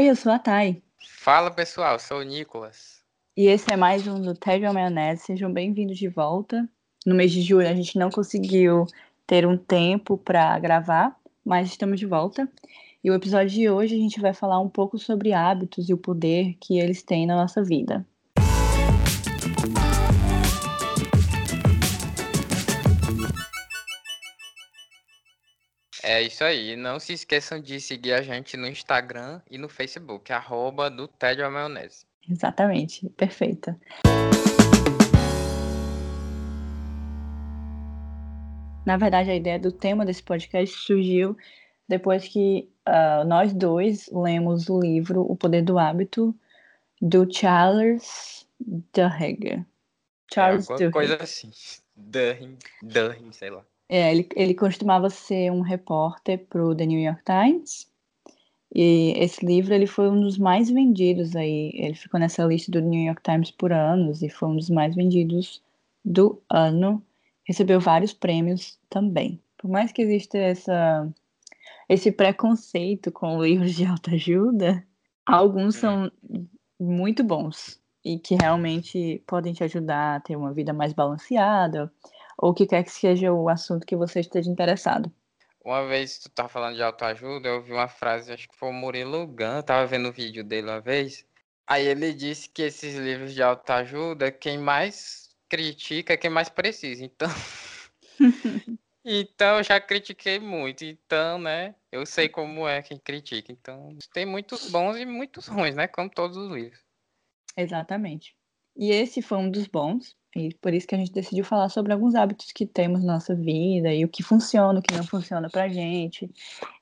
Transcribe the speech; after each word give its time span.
Oi, 0.00 0.08
eu 0.08 0.16
sou 0.16 0.32
a 0.32 0.38
Thay. 0.38 0.82
Fala 1.18 1.50
pessoal, 1.50 1.98
sou 1.98 2.20
o 2.20 2.22
Nicolas. 2.22 3.02
E 3.36 3.48
esse 3.48 3.70
é 3.70 3.76
mais 3.76 4.06
um 4.06 4.18
do 4.18 4.34
Tédio 4.34 4.72
Maionese. 4.72 5.24
Sejam 5.24 5.52
bem-vindos 5.52 5.98
de 5.98 6.08
volta. 6.08 6.66
No 7.04 7.14
mês 7.14 7.30
de 7.30 7.42
julho 7.42 7.68
a 7.68 7.74
gente 7.74 7.98
não 7.98 8.08
conseguiu 8.08 8.86
ter 9.26 9.46
um 9.46 9.58
tempo 9.58 10.16
para 10.16 10.58
gravar, 10.58 11.14
mas 11.44 11.68
estamos 11.68 12.00
de 12.00 12.06
volta. 12.06 12.48
E 13.04 13.10
o 13.10 13.14
episódio 13.14 13.50
de 13.50 13.68
hoje 13.68 13.94
a 13.94 13.98
gente 13.98 14.18
vai 14.22 14.32
falar 14.32 14.58
um 14.58 14.70
pouco 14.70 14.98
sobre 14.98 15.34
hábitos 15.34 15.90
e 15.90 15.92
o 15.92 15.98
poder 15.98 16.56
que 16.58 16.78
eles 16.78 17.02
têm 17.02 17.26
na 17.26 17.36
nossa 17.36 17.62
vida. 17.62 18.02
É 26.10 26.20
isso 26.20 26.42
aí. 26.42 26.74
Não 26.74 26.98
se 26.98 27.12
esqueçam 27.12 27.60
de 27.60 27.80
seguir 27.80 28.14
a 28.14 28.20
gente 28.20 28.56
no 28.56 28.66
Instagram 28.66 29.40
e 29.48 29.56
no 29.56 29.68
Facebook, 29.68 30.32
arroba 30.32 30.90
do 30.90 31.06
Tédio 31.06 31.46
a 31.46 31.50
Maionese. 31.50 32.04
Exatamente, 32.28 33.08
perfeita. 33.10 33.78
Na 38.84 38.96
verdade, 38.96 39.30
a 39.30 39.36
ideia 39.36 39.56
do 39.56 39.70
tema 39.70 40.04
desse 40.04 40.20
podcast 40.20 40.76
surgiu 40.78 41.36
depois 41.88 42.26
que 42.26 42.68
uh, 42.88 43.24
nós 43.24 43.52
dois 43.52 44.10
lemos 44.12 44.68
o 44.68 44.80
livro 44.80 45.20
O 45.22 45.36
Poder 45.36 45.62
do 45.62 45.78
Hábito, 45.78 46.34
do 47.00 47.32
Charles 47.32 48.44
Duhigg. 48.58 49.64
Charles 50.34 50.68
é, 50.70 50.74
Duhigg. 50.74 50.92
coisa 50.92 51.22
assim. 51.22 51.52
Duhigg, 51.94 52.58
Duhigg, 52.82 53.32
sei 53.32 53.50
lá. 53.50 53.64
É, 53.92 54.12
ele, 54.12 54.28
ele 54.36 54.54
costumava 54.54 55.10
ser 55.10 55.50
um 55.50 55.62
repórter 55.62 56.46
para 56.48 56.64
o 56.64 56.72
The 56.72 56.86
New 56.86 57.00
York 57.00 57.24
Times. 57.24 57.90
E 58.72 59.12
esse 59.16 59.44
livro 59.44 59.74
ele 59.74 59.88
foi 59.88 60.08
um 60.08 60.20
dos 60.20 60.38
mais 60.38 60.70
vendidos 60.70 61.34
aí. 61.34 61.72
Ele 61.74 61.94
ficou 61.94 62.20
nessa 62.20 62.44
lista 62.44 62.70
do 62.70 62.80
New 62.80 63.04
York 63.04 63.20
Times 63.20 63.50
por 63.50 63.72
anos 63.72 64.22
e 64.22 64.28
foi 64.28 64.48
um 64.48 64.54
dos 64.54 64.70
mais 64.70 64.94
vendidos 64.94 65.60
do 66.04 66.40
ano. 66.48 67.02
Recebeu 67.44 67.80
vários 67.80 68.12
prêmios 68.12 68.78
também. 68.88 69.40
Por 69.58 69.68
mais 69.68 69.90
que 69.90 70.02
exista 70.02 70.38
essa, 70.38 71.12
esse 71.88 72.12
preconceito 72.12 73.10
com 73.10 73.42
livros 73.42 73.74
de 73.74 73.84
autoajuda, 73.84 74.86
alguns 75.26 75.74
são 75.74 76.08
muito 76.78 77.24
bons 77.24 77.80
e 78.04 78.20
que 78.20 78.36
realmente 78.36 79.20
podem 79.26 79.52
te 79.52 79.64
ajudar 79.64 80.14
a 80.14 80.20
ter 80.20 80.36
uma 80.36 80.52
vida 80.52 80.72
mais 80.72 80.92
balanceada 80.92 81.92
ou 82.40 82.50
o 82.50 82.54
que 82.54 82.66
quer 82.66 82.82
que 82.82 82.90
seja 82.90 83.30
o 83.30 83.48
assunto 83.48 83.86
que 83.86 83.94
você 83.94 84.20
esteja 84.20 84.50
interessado. 84.50 85.12
Uma 85.62 85.86
vez 85.86 86.18
tu 86.18 86.30
tá 86.30 86.48
falando 86.48 86.74
de 86.74 86.82
autoajuda, 86.82 87.48
eu 87.48 87.56
ouvi 87.56 87.72
uma 87.72 87.86
frase, 87.86 88.32
acho 88.32 88.48
que 88.48 88.56
foi 88.56 88.70
o 88.70 88.72
Murilo 88.72 89.26
Gun, 89.26 89.62
tava 89.64 89.86
vendo 89.86 90.08
o 90.08 90.12
vídeo 90.12 90.42
dele 90.42 90.68
uma 90.68 90.80
vez. 90.80 91.26
Aí 91.66 91.86
ele 91.86 92.14
disse 92.14 92.48
que 92.48 92.62
esses 92.62 92.96
livros 92.96 93.34
de 93.34 93.42
autoajuda, 93.42 94.32
quem 94.32 94.58
mais 94.58 95.36
critica 95.48 96.14
é 96.14 96.16
quem 96.16 96.30
mais 96.30 96.48
precisa. 96.48 97.04
Então. 97.04 97.28
então 99.04 99.58
eu 99.58 99.62
já 99.62 99.78
critiquei 99.78 100.38
muito. 100.40 100.82
Então, 100.82 101.38
né? 101.38 101.74
Eu 101.92 102.06
sei 102.06 102.28
como 102.28 102.66
é 102.66 102.80
quem 102.80 102.98
critica. 102.98 103.52
Então, 103.52 103.96
tem 104.14 104.24
muitos 104.24 104.70
bons 104.70 104.96
e 104.96 105.04
muitos 105.04 105.46
ruins, 105.46 105.74
né? 105.74 105.86
Como 105.86 106.08
todos 106.08 106.38
os 106.38 106.50
livros. 106.50 106.80
Exatamente. 107.54 108.34
E 108.76 108.90
esse 108.90 109.20
foi 109.22 109.38
um 109.38 109.50
dos 109.50 109.66
bons. 109.66 110.16
E 110.34 110.54
por 110.54 110.72
isso 110.72 110.86
que 110.86 110.94
a 110.94 110.98
gente 110.98 111.12
decidiu 111.12 111.44
falar 111.44 111.68
sobre 111.68 111.92
alguns 111.92 112.14
hábitos 112.14 112.52
que 112.52 112.64
temos 112.64 113.02
na 113.04 113.14
nossa 113.14 113.34
vida 113.34 113.92
e 113.92 114.04
o 114.04 114.08
que 114.08 114.22
funciona, 114.22 114.78
o 114.78 114.82
que 114.82 114.94
não 114.94 115.04
funciona 115.04 115.50
pra 115.50 115.68
gente. 115.68 116.30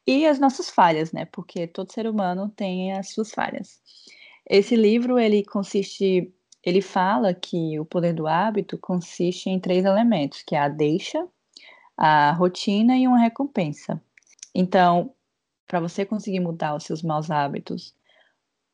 E 0.06 0.26
as 0.26 0.38
nossas 0.38 0.68
falhas, 0.68 1.12
né? 1.12 1.24
Porque 1.26 1.66
todo 1.66 1.92
ser 1.92 2.06
humano 2.06 2.50
tem 2.54 2.92
as 2.92 3.10
suas 3.10 3.30
falhas. 3.30 3.80
Esse 4.48 4.76
livro, 4.76 5.18
ele 5.18 5.44
consiste, 5.44 6.32
ele 6.62 6.82
fala 6.82 7.32
que 7.34 7.78
o 7.80 7.84
poder 7.84 8.12
do 8.14 8.26
hábito 8.26 8.78
consiste 8.78 9.48
em 9.48 9.58
três 9.58 9.84
elementos, 9.84 10.42
que 10.42 10.54
é 10.54 10.58
a 10.58 10.68
deixa, 10.68 11.26
a 11.96 12.32
rotina 12.32 12.96
e 12.96 13.06
uma 13.08 13.18
recompensa. 13.18 14.00
Então, 14.54 15.14
para 15.66 15.80
você 15.80 16.04
conseguir 16.06 16.40
mudar 16.40 16.74
os 16.74 16.84
seus 16.84 17.02
maus 17.02 17.30
hábitos 17.30 17.94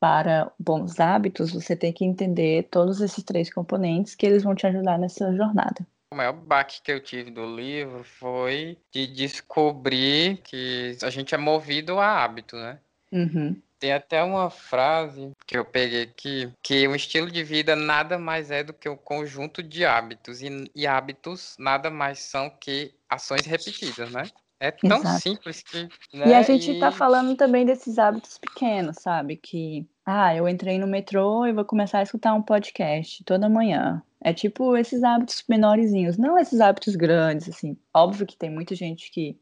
para 0.05 0.51
bons 0.59 0.99
hábitos, 0.99 1.51
você 1.51 1.75
tem 1.75 1.91
que 1.91 2.05
entender 2.05 2.67
todos 2.69 3.01
esses 3.01 3.23
três 3.23 3.51
componentes 3.51 4.13
que 4.13 4.23
eles 4.23 4.43
vão 4.43 4.53
te 4.53 4.67
ajudar 4.67 4.99
nessa 4.99 5.35
jornada. 5.35 5.83
O 6.13 6.15
maior 6.15 6.33
baque 6.33 6.79
que 6.83 6.91
eu 6.91 6.99
tive 6.99 7.31
do 7.31 7.55
livro 7.55 8.03
foi 8.03 8.77
de 8.93 9.07
descobrir 9.07 10.37
que 10.43 10.95
a 11.01 11.09
gente 11.09 11.33
é 11.33 11.39
movido 11.39 11.97
a 11.97 12.23
hábito, 12.23 12.55
né? 12.55 12.77
Uhum. 13.11 13.59
Tem 13.79 13.93
até 13.93 14.21
uma 14.21 14.51
frase 14.51 15.31
que 15.47 15.57
eu 15.57 15.65
peguei 15.65 16.03
aqui, 16.03 16.53
que 16.61 16.87
o 16.87 16.95
estilo 16.95 17.31
de 17.31 17.43
vida 17.43 17.75
nada 17.75 18.19
mais 18.19 18.51
é 18.51 18.63
do 18.63 18.73
que 18.73 18.87
um 18.87 18.95
conjunto 18.95 19.63
de 19.63 19.85
hábitos, 19.85 20.43
e, 20.43 20.69
e 20.75 20.85
hábitos 20.85 21.55
nada 21.57 21.89
mais 21.89 22.19
são 22.19 22.47
que 22.47 22.93
ações 23.09 23.43
repetidas, 23.47 24.11
né? 24.11 24.25
É 24.59 24.69
tão 24.69 24.99
Exato. 24.99 25.19
simples 25.19 25.63
que. 25.63 25.89
Né? 26.13 26.27
E 26.27 26.33
a 26.35 26.43
gente 26.43 26.71
e... 26.71 26.79
tá 26.79 26.91
falando 26.91 27.35
também 27.35 27.65
desses 27.65 27.97
hábitos 27.97 28.37
pequenos, 28.37 28.97
sabe? 29.01 29.35
Que 29.35 29.87
ah, 30.05 30.35
eu 30.35 30.47
entrei 30.47 30.77
no 30.77 30.85
metrô 30.85 31.47
e 31.47 31.53
vou 31.53 31.65
começar 31.65 31.99
a 31.99 32.03
escutar 32.03 32.33
um 32.35 32.41
podcast 32.41 33.23
toda 33.23 33.49
manhã. 33.49 34.03
É 34.21 34.33
tipo 34.33 34.77
esses 34.77 35.03
hábitos 35.03 35.43
menorzinhos, 35.49 36.17
não 36.17 36.37
esses 36.37 36.59
hábitos 36.59 36.95
grandes, 36.95 37.49
assim. 37.49 37.75
Óbvio 37.93 38.25
que 38.27 38.37
tem 38.37 38.49
muita 38.49 38.75
gente 38.75 39.09
que 39.11 39.37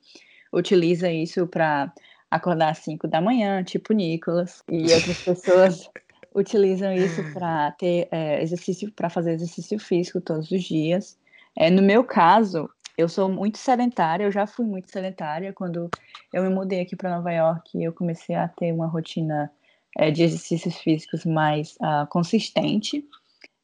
utiliza 0.53 1.11
isso 1.11 1.45
para 1.47 1.91
acordar 2.31 2.69
às 2.71 2.77
5 2.79 3.07
da 3.07 3.19
manhã, 3.19 3.63
tipo 3.63 3.93
Nicolas, 3.93 4.63
e 4.71 4.93
outras 4.93 5.21
pessoas 5.21 5.89
utilizam 6.33 6.93
isso 6.93 7.21
para 7.33 7.71
ter 7.73 8.07
é, 8.09 8.41
exercício, 8.41 8.91
para 8.91 9.09
fazer 9.09 9.33
exercício 9.33 9.77
físico 9.77 10.21
todos 10.21 10.49
os 10.49 10.63
dias. 10.63 11.17
É, 11.57 11.69
no 11.69 11.81
meu 11.81 12.03
caso, 12.03 12.69
eu 12.97 13.09
sou 13.09 13.27
muito 13.27 13.57
sedentária, 13.57 14.23
eu 14.23 14.31
já 14.31 14.47
fui 14.47 14.65
muito 14.65 14.89
sedentária. 14.89 15.51
Quando 15.51 15.89
eu 16.31 16.41
me 16.41 16.49
mudei 16.49 16.81
aqui 16.81 16.95
para 16.95 17.15
Nova 17.15 17.31
York, 17.31 17.83
eu 17.83 17.91
comecei 17.91 18.35
a 18.35 18.47
ter 18.47 18.71
uma 18.71 18.87
rotina 18.87 19.51
é, 19.97 20.11
de 20.11 20.23
exercícios 20.23 20.77
físicos 20.77 21.25
mais 21.25 21.75
uh, 21.75 22.07
consistente. 22.09 23.05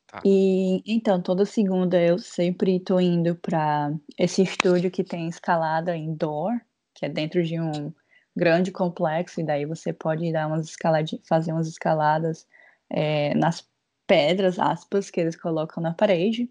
Tá. 0.07 0.21
E 0.25 0.81
então, 0.85 1.21
toda 1.21 1.45
segunda 1.45 2.01
eu 2.01 2.17
sempre 2.17 2.77
estou 2.77 2.99
indo 2.99 3.35
para 3.35 3.93
esse 4.17 4.41
estúdio 4.41 4.89
que 4.89 5.03
tem 5.03 5.27
escalada 5.27 5.95
indoor, 5.95 6.59
que 6.95 7.05
é 7.05 7.09
dentro 7.09 7.43
de 7.43 7.59
um 7.59 7.93
grande 8.35 8.71
complexo, 8.71 9.41
e 9.41 9.43
daí 9.43 9.65
você 9.65 9.93
pode 9.93 10.31
dar 10.31 10.47
umas 10.47 10.67
escaladas, 10.67 11.15
fazer 11.27 11.51
umas 11.51 11.67
escaladas 11.67 12.47
é, 12.89 13.35
nas 13.35 13.67
pedras, 14.07 14.57
aspas, 14.57 15.11
que 15.11 15.19
eles 15.19 15.35
colocam 15.35 15.83
na 15.83 15.93
parede 15.93 16.49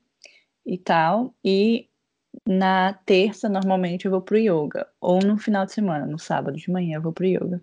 e 0.65 0.79
tal. 0.79 1.35
E 1.45 1.89
na 2.47 2.93
terça, 2.93 3.49
normalmente, 3.49 4.05
eu 4.05 4.11
vou 4.11 4.21
pro 4.21 4.39
yoga. 4.39 4.87
Ou 5.01 5.19
no 5.19 5.37
final 5.37 5.67
de 5.67 5.73
semana, 5.73 6.07
no 6.07 6.19
sábado 6.19 6.57
de 6.57 6.71
manhã, 6.71 6.97
eu 6.97 7.03
vou 7.03 7.13
pro 7.13 7.27
yoga. 7.27 7.61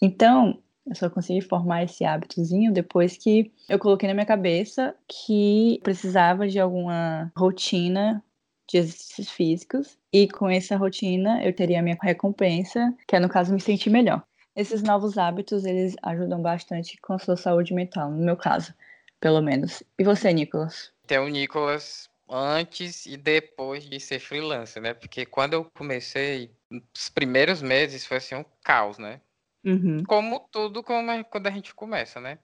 Então, 0.00 0.62
eu 0.88 0.94
só 0.94 1.10
consegui 1.10 1.40
formar 1.40 1.84
esse 1.84 2.04
hábitozinho 2.04 2.72
depois 2.72 3.16
que 3.16 3.52
eu 3.68 3.78
coloquei 3.78 4.08
na 4.08 4.14
minha 4.14 4.26
cabeça 4.26 4.94
que 5.06 5.80
precisava 5.82 6.48
de 6.48 6.58
alguma 6.58 7.30
rotina 7.36 8.22
de 8.68 8.78
exercícios 8.78 9.30
físicos 9.30 9.98
e 10.12 10.28
com 10.28 10.48
essa 10.48 10.76
rotina 10.76 11.42
eu 11.44 11.52
teria 11.52 11.80
a 11.80 11.82
minha 11.82 11.98
recompensa, 12.00 12.94
que 13.06 13.16
é 13.16 13.20
no 13.20 13.28
caso 13.28 13.52
me 13.52 13.60
sentir 13.60 13.90
melhor. 13.90 14.22
Esses 14.54 14.82
novos 14.82 15.16
hábitos, 15.16 15.64
eles 15.64 15.94
ajudam 16.02 16.42
bastante 16.42 16.98
com 17.00 17.12
a 17.12 17.18
sua 17.18 17.36
saúde 17.36 17.72
mental, 17.72 18.10
no 18.10 18.24
meu 18.24 18.36
caso, 18.36 18.74
pelo 19.20 19.40
menos. 19.40 19.82
E 19.96 20.02
você, 20.02 20.32
Nicolas? 20.32 20.92
Tem 21.06 21.18
o 21.18 21.28
Nicolas 21.28 22.10
antes 22.28 23.06
e 23.06 23.16
depois 23.16 23.88
de 23.88 24.00
ser 24.00 24.18
freelancer, 24.18 24.82
né? 24.82 24.94
Porque 24.94 25.24
quando 25.24 25.54
eu 25.54 25.64
comecei, 25.64 26.50
os 26.94 27.08
primeiros 27.08 27.62
meses 27.62 28.04
foi 28.04 28.16
assim 28.16 28.34
um 28.34 28.44
caos, 28.62 28.98
né? 28.98 29.20
Uhum. 29.68 30.02
Como 30.04 30.48
tudo 30.50 30.82
como 30.82 31.24
quando 31.26 31.46
a 31.46 31.50
gente 31.50 31.74
começa, 31.74 32.20
né? 32.20 32.38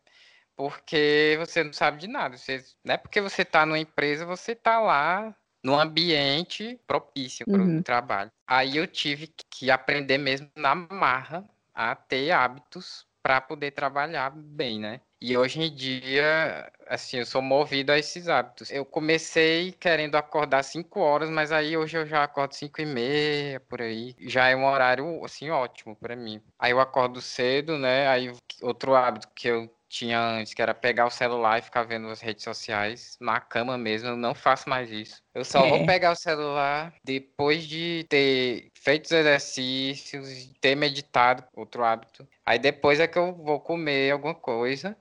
Porque 0.55 1.37
você 1.39 1.65
não 1.65 1.73
sabe 1.73 1.99
de 1.99 2.07
nada. 2.07 2.37
Você, 2.37 2.63
não 2.85 2.95
é 2.95 2.99
porque 2.99 3.21
você 3.21 3.43
está 3.43 3.65
numa 3.65 3.79
empresa, 3.79 4.27
você 4.27 4.53
está 4.53 4.79
lá 4.79 5.35
num 5.65 5.79
ambiente 5.79 6.79
propício 6.87 7.47
para 7.47 7.63
o 7.63 7.65
uhum. 7.65 7.83
trabalho. 7.83 8.31
Aí 8.47 8.77
eu 8.77 8.87
tive 8.87 9.35
que 9.51 9.71
aprender 9.71 10.19
mesmo 10.19 10.51
na 10.55 10.75
marra 10.75 11.49
a 11.73 11.97
ter 11.97 12.31
hábitos 12.31 13.07
para 13.23 13.41
poder 13.41 13.71
trabalhar 13.71 14.31
bem, 14.31 14.79
né? 14.79 15.01
E 15.19 15.35
hoje 15.39 15.63
em 15.63 15.75
dia, 15.75 16.71
assim, 16.89 17.19
eu 17.19 17.27
sou 17.27 17.43
movido 17.43 17.93
a 17.93 17.99
esses 17.99 18.29
hábitos. 18.29 18.71
Eu 18.71 18.85
comecei 18.85 19.73
querendo 19.73 20.17
acordar 20.17 20.63
5 20.63 21.01
horas, 21.01 21.31
mas 21.31 21.53
aí 21.53 21.77
hoje 21.77 21.97
eu 21.97 22.07
já 22.07 22.25
acordo 22.25 22.55
5 22.55 22.81
e 22.81 22.87
meia, 22.87 23.61
por 23.61 23.81
aí. 23.83 24.15
Já 24.21 24.49
é 24.49 24.57
um 24.57 24.67
horário, 24.67 25.25
assim, 25.25 25.51
ótimo 25.51 25.97
para 25.97 26.17
mim. 26.17 26.41
Aí 26.59 26.73
eu 26.73 26.81
acordo 26.81 27.21
cedo, 27.21 27.79
né? 27.79 28.09
Aí 28.09 28.33
outro 28.63 28.95
hábito 28.95 29.29
que 29.35 29.49
eu 29.49 29.71
tinha 29.95 30.21
antes, 30.21 30.53
que 30.53 30.61
era 30.61 30.75
pegar 30.75 31.07
o 31.07 31.11
celular 31.11 31.59
e 31.59 31.63
ficar 31.63 31.85
vendo 31.85 32.09
as 32.09 32.21
redes 32.21 32.43
sociais 32.43 33.17
na 33.21 33.41
cama 33.41 33.79
mesmo. 33.79 34.09
Eu 34.09 34.17
não 34.17 34.35
faço 34.35 34.69
mais 34.69 34.91
isso. 34.91 35.23
Eu 35.33 35.45
só 35.45 35.65
é. 35.65 35.71
vou 35.71 35.87
pegar 35.87 36.11
o 36.11 36.17
celular 36.17 36.93
depois 37.05 37.65
de 37.65 38.05
ter 38.09 38.73
feito 38.75 39.05
os 39.07 39.13
exercícios, 39.13 40.53
ter 40.61 40.75
meditado, 40.75 41.45
outro 41.55 41.85
hábito. 41.85 42.27
Aí 42.45 42.59
depois 42.59 42.99
é 42.99 43.07
que 43.07 43.19
eu 43.19 43.33
vou 43.35 43.61
comer 43.61 44.11
alguma 44.11 44.35
coisa. 44.35 44.97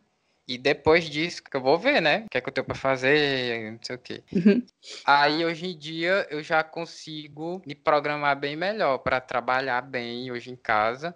E 0.47 0.57
depois 0.57 1.05
disso, 1.05 1.41
que 1.43 1.55
eu 1.55 1.61
vou 1.61 1.77
ver, 1.77 2.01
né? 2.01 2.23
O 2.25 2.29
que 2.29 2.37
é 2.37 2.41
que 2.41 2.49
eu 2.49 2.53
tenho 2.53 2.65
pra 2.65 2.75
fazer, 2.75 3.71
não 3.71 3.79
sei 3.81 3.95
o 3.95 3.99
quê. 3.99 4.23
Uhum. 4.33 4.65
Aí, 5.05 5.45
hoje 5.45 5.67
em 5.67 5.77
dia, 5.77 6.27
eu 6.29 6.43
já 6.43 6.63
consigo 6.63 7.61
me 7.65 7.73
programar 7.73 8.37
bem 8.37 8.55
melhor 8.55 8.97
para 8.97 9.21
trabalhar 9.21 9.81
bem 9.81 10.31
hoje 10.31 10.51
em 10.51 10.55
casa. 10.55 11.15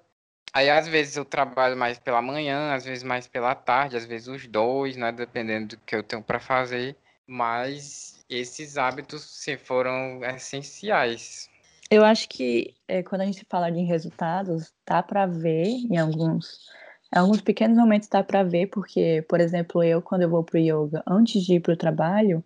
Aí, 0.53 0.69
às 0.69 0.87
vezes, 0.87 1.17
eu 1.17 1.25
trabalho 1.25 1.75
mais 1.75 1.99
pela 1.99 2.21
manhã, 2.21 2.73
às 2.73 2.85
vezes 2.85 3.03
mais 3.03 3.27
pela 3.27 3.53
tarde, 3.53 3.97
às 3.97 4.05
vezes 4.05 4.29
os 4.29 4.47
dois, 4.47 4.95
né? 4.95 5.11
Dependendo 5.11 5.75
do 5.75 5.77
que 5.85 5.95
eu 5.95 6.03
tenho 6.03 6.23
para 6.23 6.39
fazer. 6.39 6.95
Mas 7.27 8.23
esses 8.29 8.77
hábitos 8.77 9.23
sim, 9.23 9.57
foram 9.57 10.23
essenciais. 10.23 11.49
Eu 11.91 12.03
acho 12.03 12.27
que 12.29 12.73
é, 12.87 13.03
quando 13.03 13.21
a 13.21 13.25
gente 13.25 13.45
fala 13.49 13.69
de 13.69 13.81
resultados, 13.81 14.73
dá 14.85 15.03
para 15.03 15.25
ver 15.25 15.67
em 15.67 15.97
alguns 15.97 16.65
alguns 17.11 17.41
pequenos 17.41 17.77
momentos 17.77 18.07
dá 18.07 18.23
para 18.23 18.43
ver, 18.43 18.67
porque, 18.67 19.23
por 19.27 19.39
exemplo, 19.39 19.83
eu, 19.83 20.01
quando 20.01 20.23
eu 20.23 20.29
vou 20.29 20.43
pro 20.43 20.57
yoga 20.57 21.03
antes 21.07 21.43
de 21.43 21.55
ir 21.55 21.59
pro 21.59 21.77
trabalho, 21.77 22.43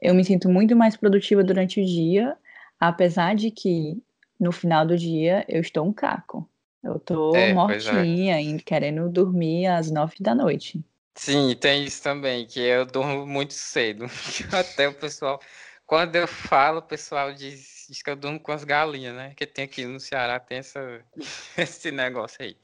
eu 0.00 0.14
me 0.14 0.24
sinto 0.24 0.48
muito 0.48 0.74
mais 0.74 0.96
produtiva 0.96 1.44
durante 1.44 1.80
o 1.80 1.84
dia, 1.84 2.36
apesar 2.78 3.34
de 3.34 3.50
que 3.50 4.02
no 4.38 4.50
final 4.50 4.86
do 4.86 4.96
dia 4.96 5.44
eu 5.48 5.60
estou 5.60 5.86
um 5.86 5.92
caco. 5.92 6.48
Eu 6.82 6.98
tô 6.98 7.36
é, 7.36 7.50
é. 7.50 7.54
mortinha, 7.54 8.40
é. 8.40 8.58
querendo 8.58 9.08
dormir 9.08 9.66
às 9.66 9.90
nove 9.90 10.16
da 10.18 10.34
noite. 10.34 10.82
Sim, 11.14 11.54
tem 11.54 11.84
isso 11.84 12.02
também, 12.02 12.46
que 12.46 12.60
eu 12.60 12.86
durmo 12.86 13.26
muito 13.26 13.52
cedo. 13.52 14.06
Até 14.50 14.88
o 14.88 14.94
pessoal, 14.94 15.38
quando 15.86 16.16
eu 16.16 16.26
falo, 16.26 16.78
o 16.78 16.82
pessoal 16.82 17.34
diz 17.34 17.79
diz 17.90 18.02
que 18.02 18.10
eu 18.10 18.16
durmo 18.16 18.38
com 18.38 18.52
as 18.52 18.62
galinhas, 18.62 19.14
né? 19.14 19.34
Que 19.36 19.44
tem 19.44 19.64
aqui 19.64 19.84
no 19.84 19.98
Ceará, 19.98 20.38
tem 20.38 20.58
essa, 20.58 21.04
esse 21.58 21.90
negócio 21.90 22.38
aí. 22.40 22.56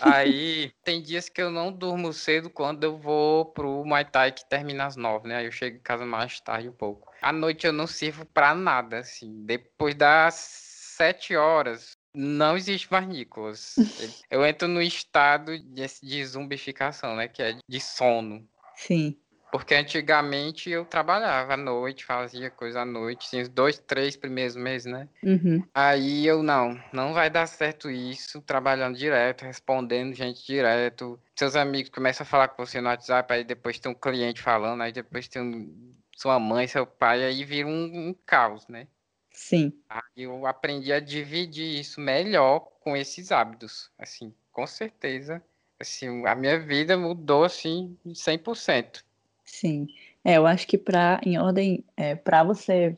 Aí 0.00 0.72
tem 0.84 1.00
dias 1.00 1.28
que 1.28 1.40
eu 1.40 1.50
não 1.50 1.72
durmo 1.72 2.12
cedo 2.12 2.50
quando 2.50 2.82
eu 2.82 2.98
vou 2.98 3.46
pro 3.46 3.84
Muay 3.84 4.04
Thai 4.04 4.32
que 4.32 4.48
termina 4.48 4.86
às 4.86 4.96
nove, 4.96 5.28
né? 5.28 5.36
Aí 5.36 5.46
eu 5.46 5.52
chego 5.52 5.76
em 5.76 5.80
casa 5.80 6.04
mais 6.04 6.40
tarde 6.40 6.68
um 6.68 6.72
pouco. 6.72 7.12
À 7.22 7.32
noite 7.32 7.66
eu 7.66 7.72
não 7.72 7.86
sirvo 7.86 8.26
pra 8.26 8.54
nada, 8.54 8.98
assim. 8.98 9.44
Depois 9.44 9.94
das 9.94 10.34
sete 10.34 11.36
horas, 11.36 11.92
não 12.12 12.56
existe 12.56 12.90
mais 12.90 13.06
Nicolas. 13.06 13.76
Eu 14.28 14.44
entro 14.44 14.66
no 14.66 14.82
estado 14.82 15.56
de, 15.56 15.86
de 16.02 16.26
zumbificação, 16.26 17.14
né? 17.14 17.28
Que 17.28 17.42
é 17.42 17.58
de 17.68 17.80
sono. 17.80 18.46
Sim. 18.74 19.16
Porque 19.50 19.74
antigamente 19.74 20.70
eu 20.70 20.84
trabalhava 20.84 21.54
à 21.54 21.56
noite, 21.56 22.04
fazia 22.04 22.50
coisa 22.50 22.82
à 22.82 22.84
noite, 22.84 23.30
tinha 23.30 23.42
os 23.42 23.48
dois, 23.48 23.78
três 23.78 24.14
primeiros 24.16 24.56
meses, 24.56 24.90
né? 24.90 25.08
Uhum. 25.22 25.64
Aí 25.74 26.26
eu, 26.26 26.42
não, 26.42 26.78
não 26.92 27.14
vai 27.14 27.30
dar 27.30 27.46
certo 27.46 27.90
isso, 27.90 28.42
trabalhando 28.42 28.98
direto, 28.98 29.44
respondendo 29.44 30.14
gente 30.14 30.44
direto. 30.44 31.18
Seus 31.34 31.56
amigos 31.56 31.90
começam 31.90 32.24
a 32.24 32.28
falar 32.28 32.48
com 32.48 32.64
você 32.64 32.80
no 32.80 32.88
WhatsApp, 32.88 33.32
aí 33.32 33.44
depois 33.44 33.78
tem 33.78 33.90
um 33.90 33.94
cliente 33.94 34.42
falando, 34.42 34.82
aí 34.82 34.92
depois 34.92 35.28
tem 35.28 35.40
um, 35.40 35.94
sua 36.14 36.38
mãe, 36.38 36.66
seu 36.66 36.86
pai, 36.86 37.24
aí 37.24 37.44
vira 37.44 37.66
um, 37.66 38.08
um 38.08 38.14
caos, 38.26 38.66
né? 38.68 38.86
Sim. 39.32 39.72
Aí 39.88 40.24
eu 40.24 40.46
aprendi 40.46 40.92
a 40.92 41.00
dividir 41.00 41.78
isso 41.78 42.00
melhor 42.00 42.60
com 42.80 42.96
esses 42.96 43.30
hábitos, 43.30 43.90
assim, 43.98 44.34
com 44.52 44.66
certeza. 44.66 45.42
Assim, 45.80 46.26
a 46.26 46.34
minha 46.34 46.58
vida 46.58 46.98
mudou, 46.98 47.44
assim, 47.44 47.96
100%. 48.04 49.04
Sim. 49.48 49.88
É, 50.22 50.36
eu 50.36 50.46
acho 50.46 50.66
que 50.66 50.76
para 50.76 51.20
em 51.24 51.38
ordem, 51.38 51.84
é, 51.96 52.14
para 52.14 52.44
você 52.44 52.96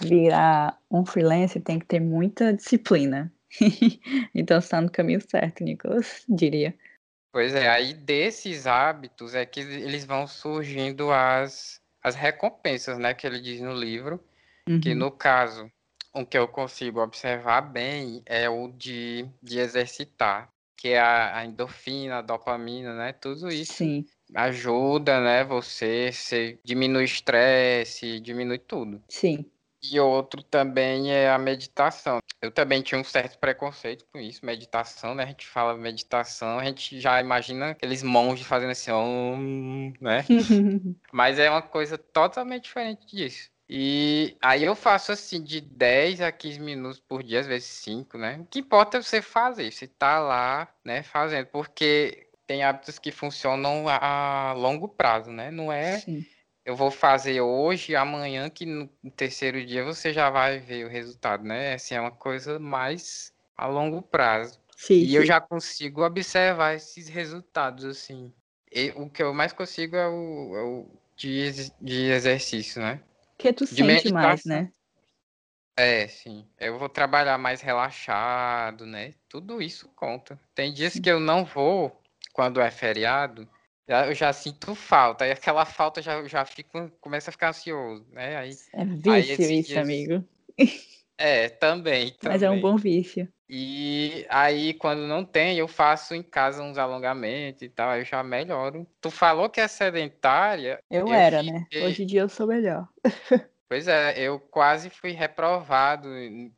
virar 0.00 0.78
um 0.90 1.04
freelancer 1.04 1.62
tem 1.62 1.78
que 1.78 1.86
ter 1.86 2.00
muita 2.00 2.52
disciplina. 2.52 3.32
então 4.34 4.58
está 4.58 4.80
no 4.80 4.90
caminho 4.90 5.20
certo, 5.20 5.62
Nicolas, 5.62 6.24
diria. 6.28 6.74
Pois 7.30 7.54
é, 7.54 7.68
aí 7.68 7.94
desses 7.94 8.66
hábitos 8.66 9.34
é 9.34 9.44
que 9.44 9.60
eles 9.60 10.04
vão 10.04 10.26
surgindo 10.26 11.10
as, 11.10 11.80
as 12.02 12.14
recompensas, 12.14 12.98
né, 12.98 13.14
que 13.14 13.26
ele 13.26 13.40
diz 13.40 13.60
no 13.60 13.74
livro, 13.74 14.22
uhum. 14.68 14.80
que 14.80 14.94
no 14.94 15.10
caso, 15.10 15.70
o 16.14 16.26
que 16.26 16.36
eu 16.36 16.48
consigo 16.48 17.00
observar 17.00 17.62
bem 17.62 18.22
é 18.26 18.48
o 18.48 18.68
de, 18.68 19.26
de 19.42 19.58
exercitar, 19.58 20.50
que 20.76 20.88
é 20.88 21.00
a, 21.00 21.38
a 21.38 21.44
endorfina, 21.44 22.18
a 22.18 22.22
dopamina, 22.22 22.94
né, 22.94 23.12
tudo 23.12 23.48
isso. 23.48 23.74
Sim 23.74 24.06
ajuda, 24.34 25.20
né, 25.20 25.44
você, 25.44 26.10
você 26.12 26.58
diminui 26.64 27.02
o 27.02 27.04
estresse, 27.04 28.20
diminui 28.20 28.58
tudo. 28.58 29.02
Sim. 29.08 29.44
E 29.82 29.98
outro 29.98 30.44
também 30.44 31.12
é 31.12 31.28
a 31.28 31.38
meditação. 31.38 32.20
Eu 32.40 32.52
também 32.52 32.82
tinha 32.82 33.00
um 33.00 33.04
certo 33.04 33.36
preconceito 33.38 34.04
com 34.12 34.20
isso, 34.20 34.46
meditação, 34.46 35.12
né? 35.12 35.24
A 35.24 35.26
gente 35.26 35.46
fala 35.46 35.76
meditação, 35.76 36.60
a 36.60 36.64
gente 36.64 37.00
já 37.00 37.20
imagina 37.20 37.70
aqueles 37.70 38.02
monges 38.02 38.46
fazendo 38.46 38.70
assim, 38.70 38.92
um, 38.92 39.92
né? 40.00 40.24
Mas 41.12 41.40
é 41.40 41.50
uma 41.50 41.62
coisa 41.62 41.98
totalmente 41.98 42.64
diferente 42.64 43.04
disso. 43.06 43.50
E 43.68 44.36
aí 44.40 44.62
eu 44.62 44.76
faço 44.76 45.12
assim 45.12 45.42
de 45.42 45.60
10 45.60 46.20
a 46.20 46.30
15 46.30 46.60
minutos 46.60 47.00
por 47.00 47.22
dia, 47.22 47.40
às 47.40 47.46
vezes 47.46 47.68
5, 47.68 48.18
né? 48.18 48.38
O 48.40 48.44
que 48.44 48.60
importa 48.60 48.98
é 48.98 49.02
você 49.02 49.20
fazer, 49.20 49.72
você 49.72 49.86
tá 49.86 50.20
lá, 50.20 50.68
né, 50.84 51.02
fazendo, 51.02 51.46
porque 51.46 52.28
tem 52.52 52.62
hábitos 52.62 52.98
que 52.98 53.10
funcionam 53.10 53.88
a 53.88 54.52
longo 54.52 54.86
prazo, 54.86 55.30
né? 55.30 55.50
Não 55.50 55.72
é 55.72 56.00
Sim. 56.00 56.22
eu 56.66 56.76
vou 56.76 56.90
fazer 56.90 57.40
hoje, 57.40 57.96
amanhã, 57.96 58.50
que 58.50 58.66
no 58.66 58.90
terceiro 59.16 59.64
dia 59.64 59.82
você 59.82 60.12
já 60.12 60.28
vai 60.28 60.58
ver 60.58 60.84
o 60.84 60.88
resultado, 60.90 61.44
né? 61.44 61.72
Assim, 61.72 61.94
é 61.94 62.00
uma 62.00 62.10
coisa 62.10 62.58
mais 62.58 63.32
a 63.56 63.66
longo 63.66 64.02
prazo. 64.02 64.60
Sim, 64.76 65.00
e 65.00 65.06
sim. 65.06 65.16
eu 65.16 65.24
já 65.24 65.40
consigo 65.40 66.04
observar 66.04 66.74
esses 66.74 67.08
resultados, 67.08 67.86
assim. 67.86 68.30
E 68.70 68.92
o 68.96 69.08
que 69.08 69.22
eu 69.22 69.32
mais 69.32 69.54
consigo 69.54 69.96
é 69.96 70.06
o, 70.06 70.56
é 70.56 70.62
o 70.62 70.86
de, 71.16 71.70
de 71.80 72.10
exercício, 72.10 72.82
né? 72.82 73.00
Que 73.38 73.50
tu 73.50 73.64
de 73.64 73.76
sente 73.76 73.86
meditação. 73.86 74.12
mais, 74.12 74.44
né? 74.44 74.70
É, 75.74 76.06
sim. 76.06 76.46
Eu 76.60 76.78
vou 76.78 76.90
trabalhar 76.90 77.38
mais 77.38 77.62
relaxado, 77.62 78.84
né? 78.84 79.14
Tudo 79.26 79.62
isso 79.62 79.88
conta. 79.96 80.38
Tem 80.54 80.70
dias 80.70 80.98
que 80.98 81.10
eu 81.10 81.18
não 81.18 81.46
vou 81.46 82.01
quando 82.32 82.60
é 82.60 82.70
feriado, 82.70 83.48
eu 83.86 84.14
já 84.14 84.32
sinto 84.32 84.74
falta. 84.74 85.24
Aí 85.24 85.32
aquela 85.32 85.64
falta 85.64 86.00
já, 86.00 86.26
já 86.26 86.44
fico, 86.44 86.90
começa 87.00 87.30
a 87.30 87.32
ficar 87.32 87.50
ansioso, 87.50 88.06
né? 88.10 88.36
Aí, 88.36 88.56
é 88.72 88.84
vício 88.84 89.12
aí 89.12 89.58
isso, 89.60 89.68
dias... 89.68 89.78
amigo. 89.78 90.24
É, 91.18 91.48
também, 91.48 92.10
também. 92.14 92.32
Mas 92.32 92.42
é 92.42 92.50
um 92.50 92.60
bom 92.60 92.76
vício. 92.76 93.28
E 93.48 94.26
aí, 94.28 94.74
quando 94.74 95.06
não 95.06 95.24
tem, 95.24 95.56
eu 95.56 95.68
faço 95.68 96.16
em 96.16 96.22
casa 96.22 96.62
uns 96.64 96.78
alongamentos 96.78 97.62
e 97.62 97.68
tal, 97.68 97.90
aí 97.90 98.00
eu 98.00 98.04
já 98.04 98.24
melhoro. 98.24 98.84
Tu 99.00 99.08
falou 99.08 99.48
que 99.48 99.60
é 99.60 99.68
sedentária. 99.68 100.80
Eu, 100.90 101.06
eu 101.06 101.12
era, 101.12 101.40
né? 101.42 101.60
fiquei... 101.60 101.80
né? 101.80 101.86
Hoje 101.86 102.02
em 102.02 102.06
dia 102.06 102.22
eu 102.22 102.28
sou 102.28 102.46
melhor. 102.46 102.88
Pois 103.68 103.88
é, 103.88 104.18
eu 104.18 104.38
quase 104.38 104.90
fui 104.90 105.12
reprovado 105.12 106.06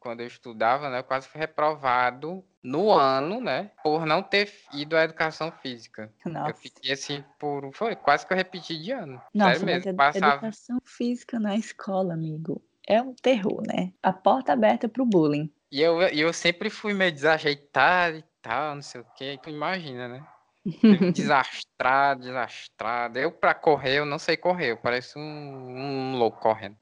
quando 0.00 0.22
eu 0.22 0.26
estudava, 0.26 0.90
né? 0.90 0.98
Eu 0.98 1.04
quase 1.04 1.28
fui 1.28 1.40
reprovado 1.40 2.44
no 2.64 2.90
ano, 2.90 3.40
né? 3.42 3.70
Por 3.82 4.06
não 4.06 4.22
ter 4.22 4.50
ido 4.72 4.96
à 4.96 5.04
educação 5.04 5.52
física. 5.52 6.10
Nossa. 6.24 6.50
Eu 6.50 6.54
fiquei 6.54 6.92
assim 6.92 7.22
por. 7.38 7.70
Foi 7.74 7.94
quase 7.94 8.26
que 8.26 8.32
eu 8.32 8.36
repeti 8.36 8.78
de 8.78 8.90
ano. 8.90 9.20
Nossa, 9.34 9.60
Sério 9.60 9.66
mesmo. 9.66 9.94
Passava... 9.94 10.32
educação 10.32 10.78
física 10.82 11.38
na 11.38 11.54
escola, 11.54 12.14
amigo, 12.14 12.62
é 12.88 13.02
um 13.02 13.14
terror, 13.14 13.62
né? 13.66 13.92
A 14.02 14.12
porta 14.12 14.54
aberta 14.54 14.88
pro 14.88 15.04
bullying. 15.04 15.52
E 15.70 15.80
eu, 15.80 16.00
eu 16.00 16.32
sempre 16.32 16.70
fui 16.70 16.94
meio 16.94 17.12
desajeitado 17.12 18.16
e 18.16 18.24
tal, 18.40 18.76
não 18.76 18.82
sei 18.82 19.02
o 19.02 19.06
quê. 19.14 19.38
Tu 19.42 19.50
imagina, 19.50 20.08
né? 20.08 20.26
desastrado, 21.12 22.22
desastrado. 22.22 23.18
Eu, 23.18 23.30
pra 23.30 23.52
correr, 23.52 23.98
eu 23.98 24.06
não 24.06 24.18
sei 24.18 24.36
correr. 24.36 24.70
Eu 24.70 24.78
pareço 24.78 25.18
um, 25.18 25.22
um 25.22 26.16
louco 26.16 26.40
correndo. 26.40 26.76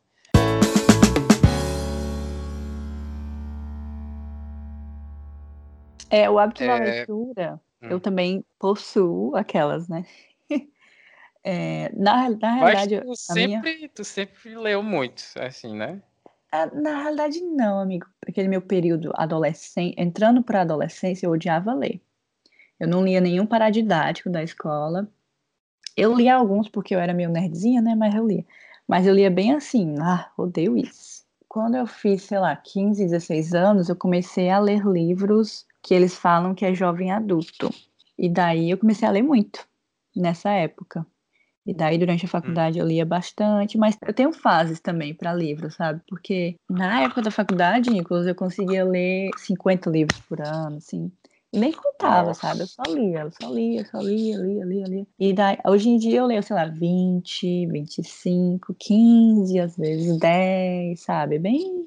É, 6.12 6.28
o 6.28 6.38
hábito 6.38 6.60
da 6.60 6.76
é... 6.76 6.78
leitura, 6.78 7.58
hum. 7.82 7.88
eu 7.88 7.98
também 7.98 8.44
possuo 8.58 9.34
aquelas, 9.34 9.88
né? 9.88 10.04
É, 11.44 11.90
na, 11.96 12.30
na 12.30 12.54
realidade. 12.54 13.02
Mas 13.04 13.18
tu 13.18 13.32
sempre, 13.32 13.76
minha... 13.76 13.88
tu 13.88 14.04
sempre 14.04 14.54
leu 14.54 14.80
muito, 14.80 15.24
assim, 15.40 15.76
né? 15.76 16.00
É, 16.52 16.66
na 16.66 17.02
realidade, 17.02 17.40
não, 17.40 17.80
amigo. 17.80 18.06
Aquele 18.28 18.46
meu 18.46 18.62
período 18.62 19.10
adolescente, 19.16 19.96
entrando 19.98 20.40
para 20.40 20.60
a 20.60 20.62
adolescência, 20.62 21.26
eu 21.26 21.32
odiava 21.32 21.74
ler. 21.74 22.00
Eu 22.78 22.86
não 22.86 23.04
lia 23.04 23.20
nenhum 23.20 23.44
paradidático 23.44 24.30
da 24.30 24.40
escola. 24.40 25.08
Eu 25.96 26.14
lia 26.14 26.36
alguns 26.36 26.68
porque 26.68 26.94
eu 26.94 27.00
era 27.00 27.12
meio 27.12 27.28
nerdzinha, 27.28 27.82
né? 27.82 27.96
Mas 27.96 28.14
eu 28.14 28.24
lia. 28.24 28.46
Mas 28.86 29.04
eu 29.04 29.12
lia 29.12 29.28
bem 29.28 29.52
assim, 29.52 29.96
ah, 30.00 30.30
odeio 30.38 30.76
isso. 30.76 31.21
Quando 31.52 31.74
eu 31.74 31.86
fiz, 31.86 32.22
sei 32.22 32.38
lá, 32.38 32.56
15, 32.56 33.04
16 33.04 33.52
anos, 33.52 33.90
eu 33.90 33.94
comecei 33.94 34.48
a 34.48 34.58
ler 34.58 34.86
livros 34.86 35.66
que 35.82 35.92
eles 35.92 36.16
falam 36.16 36.54
que 36.54 36.64
é 36.64 36.74
jovem 36.74 37.12
adulto. 37.12 37.68
E 38.18 38.26
daí 38.30 38.70
eu 38.70 38.78
comecei 38.78 39.06
a 39.06 39.10
ler 39.10 39.20
muito. 39.20 39.68
nessa 40.16 40.48
época. 40.48 41.06
E 41.66 41.74
daí, 41.74 41.98
durante 41.98 42.24
a 42.24 42.26
hum. 42.26 42.30
faculdade, 42.30 42.78
eu 42.78 42.86
lia 42.86 43.04
bastante, 43.04 43.76
mas 43.76 43.98
eu 44.00 44.14
tenho 44.14 44.32
fases 44.32 44.80
também 44.80 45.12
para 45.14 45.34
livros, 45.34 45.74
sabe? 45.74 46.00
Porque 46.08 46.56
na 46.70 47.02
época 47.02 47.20
da 47.20 47.30
faculdade, 47.30 47.90
Nicolas, 47.90 48.26
eu 48.26 48.34
conseguia 48.34 48.82
ler 48.82 49.30
50 49.36 49.90
livros 49.90 50.22
por 50.22 50.40
ano, 50.40 50.78
assim. 50.78 51.12
Nem 51.52 51.70
contava, 51.70 52.28
Nossa. 52.28 52.40
sabe? 52.40 52.60
Eu 52.60 52.66
só 52.66 52.82
lia, 52.88 53.20
eu 53.20 53.30
só 53.30 53.50
lia, 53.52 53.84
só 53.84 53.98
lia, 54.00 54.38
lia, 54.38 54.64
lia, 54.64 54.86
lia. 54.86 55.06
E 55.18 55.32
daí, 55.34 55.58
hoje 55.66 55.90
em 55.90 55.98
dia 55.98 56.20
eu 56.20 56.26
leio, 56.26 56.42
sei 56.42 56.56
lá, 56.56 56.64
20, 56.64 57.66
25, 57.66 58.74
15, 58.78 59.58
às 59.58 59.76
vezes 59.76 60.18
10, 60.18 61.00
sabe? 61.00 61.38
Bem 61.38 61.86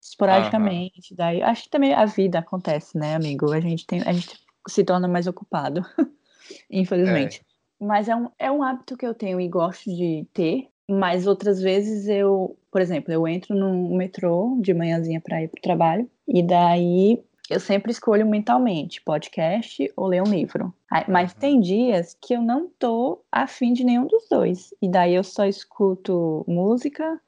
esporadicamente. 0.00 1.12
Uhum. 1.12 1.16
Daí, 1.16 1.42
acho 1.42 1.64
que 1.64 1.70
também 1.70 1.94
a 1.94 2.04
vida 2.04 2.38
acontece, 2.38 2.98
né, 2.98 3.14
amigo? 3.14 3.50
A 3.52 3.60
gente 3.60 3.86
tem, 3.86 4.02
a 4.02 4.12
gente 4.12 4.38
se 4.68 4.84
torna 4.84 5.08
mais 5.08 5.26
ocupado, 5.26 5.80
infelizmente. 6.70 7.40
É. 7.40 7.84
Mas 7.84 8.08
é 8.08 8.14
um, 8.14 8.28
é 8.38 8.50
um 8.50 8.62
hábito 8.62 8.96
que 8.96 9.06
eu 9.06 9.14
tenho 9.14 9.40
e 9.40 9.48
gosto 9.48 9.90
de 9.90 10.26
ter. 10.32 10.68
Mas 10.88 11.26
outras 11.26 11.60
vezes 11.60 12.06
eu, 12.06 12.58
por 12.70 12.82
exemplo, 12.82 13.10
eu 13.10 13.26
entro 13.26 13.56
no 13.56 13.96
metrô 13.96 14.58
de 14.60 14.74
manhãzinha 14.74 15.20
para 15.20 15.42
ir 15.42 15.48
pro 15.48 15.62
trabalho 15.62 16.08
e 16.28 16.42
daí 16.42 17.24
eu 17.50 17.60
sempre 17.60 17.92
escolho 17.92 18.26
mentalmente 18.26 19.02
podcast 19.02 19.92
ou 19.96 20.06
ler 20.06 20.22
um 20.22 20.30
livro. 20.30 20.74
Mas 21.08 21.32
uhum. 21.32 21.38
tem 21.38 21.60
dias 21.60 22.16
que 22.20 22.34
eu 22.34 22.42
não 22.42 22.68
tô 22.78 23.22
afim 23.30 23.72
de 23.72 23.84
nenhum 23.84 24.06
dos 24.06 24.26
dois. 24.30 24.72
E 24.80 24.88
daí 24.88 25.14
eu 25.14 25.22
só 25.22 25.44
escuto 25.44 26.44
música 26.48 27.20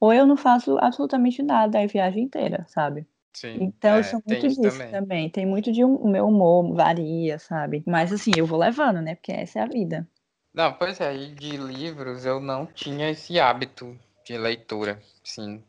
ou 0.00 0.12
eu 0.12 0.26
não 0.26 0.36
faço 0.36 0.78
absolutamente 0.78 1.42
nada 1.42 1.80
a 1.80 1.86
viagem 1.86 2.24
inteira, 2.24 2.64
sabe? 2.68 3.06
Sim, 3.32 3.58
então, 3.60 3.94
é, 3.94 3.98
eu 3.98 4.04
sou 4.04 4.22
muito 4.26 4.48
disso 4.48 4.62
também. 4.62 4.90
também. 4.90 5.30
Tem 5.30 5.46
muito 5.46 5.70
de 5.70 5.84
um, 5.84 5.94
o 5.96 6.08
meu 6.08 6.26
humor 6.26 6.72
varia, 6.72 7.38
sabe? 7.38 7.82
Mas 7.86 8.12
assim, 8.12 8.32
eu 8.36 8.46
vou 8.46 8.58
levando, 8.58 9.00
né? 9.00 9.14
Porque 9.14 9.30
essa 9.30 9.60
é 9.60 9.62
a 9.62 9.66
vida. 9.66 10.08
Não, 10.52 10.72
pois 10.72 11.00
é, 11.00 11.12
de 11.16 11.56
livros 11.56 12.24
eu 12.24 12.40
não 12.40 12.66
tinha 12.66 13.10
esse 13.10 13.38
hábito 13.38 13.96
de 14.24 14.36
leitura, 14.36 15.00
sim. 15.22 15.62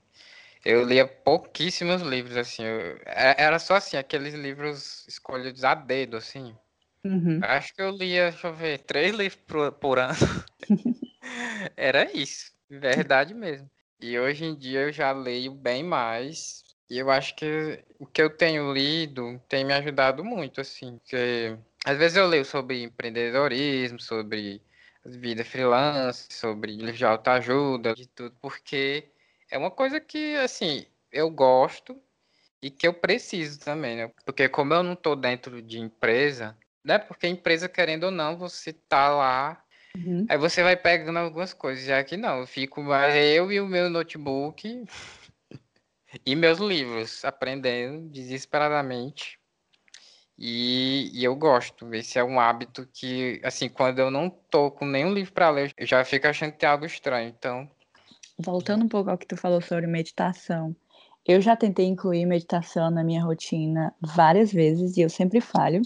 Eu 0.63 0.85
lia 0.85 1.07
pouquíssimos 1.07 2.01
livros, 2.01 2.37
assim. 2.37 2.63
Eu, 2.63 2.99
é, 3.05 3.35
era 3.37 3.57
só 3.59 3.75
assim, 3.75 3.97
aqueles 3.97 4.33
livros 4.33 5.05
escolhidos 5.07 5.63
a 5.63 5.73
dedo, 5.73 6.17
assim. 6.17 6.55
Uhum. 7.03 7.39
Acho 7.41 7.73
que 7.73 7.81
eu 7.81 7.89
lia, 7.89 8.29
deixa 8.31 8.47
eu 8.47 8.53
ver, 8.53 8.79
três 8.79 9.15
livros 9.15 9.41
por, 9.47 9.71
por 9.73 9.99
ano. 9.99 10.13
era 11.75 12.11
isso, 12.15 12.51
verdade 12.69 13.33
mesmo. 13.33 13.69
E 13.99 14.17
hoje 14.19 14.45
em 14.45 14.55
dia 14.55 14.81
eu 14.81 14.91
já 14.91 15.11
leio 15.11 15.51
bem 15.51 15.83
mais, 15.83 16.63
e 16.89 16.97
eu 16.97 17.09
acho 17.09 17.35
que 17.35 17.83
o 17.97 18.05
que 18.05 18.21
eu 18.21 18.29
tenho 18.29 18.73
lido 18.73 19.41
tem 19.47 19.63
me 19.63 19.73
ajudado 19.73 20.23
muito, 20.23 20.61
assim. 20.61 20.97
Porque 20.97 21.57
às 21.85 21.97
vezes 21.97 22.17
eu 22.17 22.27
leio 22.27 22.45
sobre 22.45 22.83
empreendedorismo, 22.83 23.99
sobre 23.99 24.61
vida 25.05 25.43
freelance, 25.43 26.27
sobre 26.29 26.71
livros 26.71 26.97
de 26.97 27.05
autoajuda, 27.05 27.95
de 27.95 28.07
tudo, 28.07 28.35
porque 28.39 29.09
é 29.51 29.57
uma 29.57 29.69
coisa 29.69 29.99
que, 29.99 30.35
assim, 30.37 30.85
eu 31.11 31.29
gosto 31.29 32.01
e 32.61 32.71
que 32.71 32.87
eu 32.87 32.93
preciso 32.93 33.59
também, 33.59 33.97
né? 33.97 34.11
Porque 34.25 34.47
como 34.47 34.73
eu 34.73 34.81
não 34.81 34.93
estou 34.93 35.15
dentro 35.15 35.61
de 35.61 35.77
empresa, 35.77 36.57
né? 36.83 36.97
Porque 36.97 37.27
empresa, 37.27 37.67
querendo 37.67 38.05
ou 38.05 38.11
não, 38.11 38.37
você 38.37 38.71
tá 38.71 39.09
lá, 39.09 39.61
uhum. 39.95 40.25
aí 40.29 40.37
você 40.37 40.63
vai 40.63 40.77
pegando 40.77 41.19
algumas 41.19 41.53
coisas. 41.53 41.85
Já 41.85 42.03
que 42.03 42.15
não, 42.15 42.39
eu 42.39 42.47
fico 42.47 42.81
mais 42.81 43.13
eu 43.15 43.51
e 43.51 43.59
o 43.59 43.67
meu 43.67 43.89
notebook 43.89 44.85
e 46.25 46.35
meus 46.35 46.59
livros, 46.59 47.25
aprendendo 47.25 48.09
desesperadamente. 48.09 49.37
E, 50.37 51.11
e, 51.13 51.23
eu 51.23 51.35
gosto. 51.35 51.93
Esse 51.93 52.17
é 52.17 52.23
um 52.23 52.39
hábito 52.39 52.87
que, 52.91 53.39
assim, 53.43 53.69
quando 53.69 53.99
eu 53.99 54.09
não 54.09 54.27
tô 54.27 54.71
com 54.71 54.85
nenhum 54.85 55.13
livro 55.13 55.31
para 55.33 55.51
ler, 55.51 55.71
eu 55.77 55.85
já 55.85 56.03
fico 56.03 56.27
achando 56.27 56.53
que 56.53 56.57
tem 56.57 56.69
algo 56.69 56.85
estranho. 56.85 57.29
Então. 57.29 57.69
Voltando 58.43 58.85
um 58.85 58.87
pouco 58.87 59.09
ao 59.09 59.17
que 59.17 59.27
tu 59.27 59.37
falou 59.37 59.61
sobre 59.61 59.87
meditação. 59.87 60.75
Eu 61.25 61.39
já 61.39 61.55
tentei 61.55 61.85
incluir 61.85 62.25
meditação 62.25 62.89
na 62.89 63.03
minha 63.03 63.23
rotina 63.23 63.93
várias 64.01 64.51
vezes 64.51 64.97
e 64.97 65.01
eu 65.01 65.09
sempre 65.09 65.39
falho. 65.39 65.81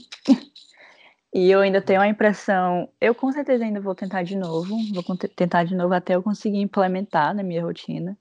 e 1.34 1.52
eu 1.52 1.60
ainda 1.60 1.82
tenho 1.82 2.00
a 2.00 2.08
impressão, 2.08 2.90
eu 3.02 3.14
com 3.14 3.32
certeza 3.32 3.66
ainda 3.66 3.82
vou 3.82 3.94
tentar 3.94 4.24
de 4.24 4.38
novo, 4.38 4.76
vou 4.94 5.04
tentar 5.36 5.66
de 5.66 5.76
novo 5.76 5.94
até 5.94 6.16
eu 6.16 6.24
conseguir 6.24 6.60
implementar 6.60 7.36
na 7.36 7.44
minha 7.44 7.64
rotina, 7.64 8.18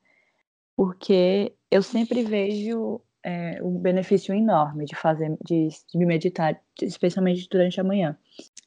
porque 0.76 1.53
eu 1.71 1.83
sempre 1.83 2.25
vejo 2.25 3.00
é, 3.23 3.59
um 3.62 3.79
benefício 3.79 4.35
enorme 4.35 4.85
de 4.85 4.97
fazer, 4.97 5.37
de, 5.45 5.69
de 5.69 6.05
meditar, 6.05 6.61
especialmente 6.83 7.49
durante 7.49 7.81
a 7.81 7.85
manhã. 7.85 8.19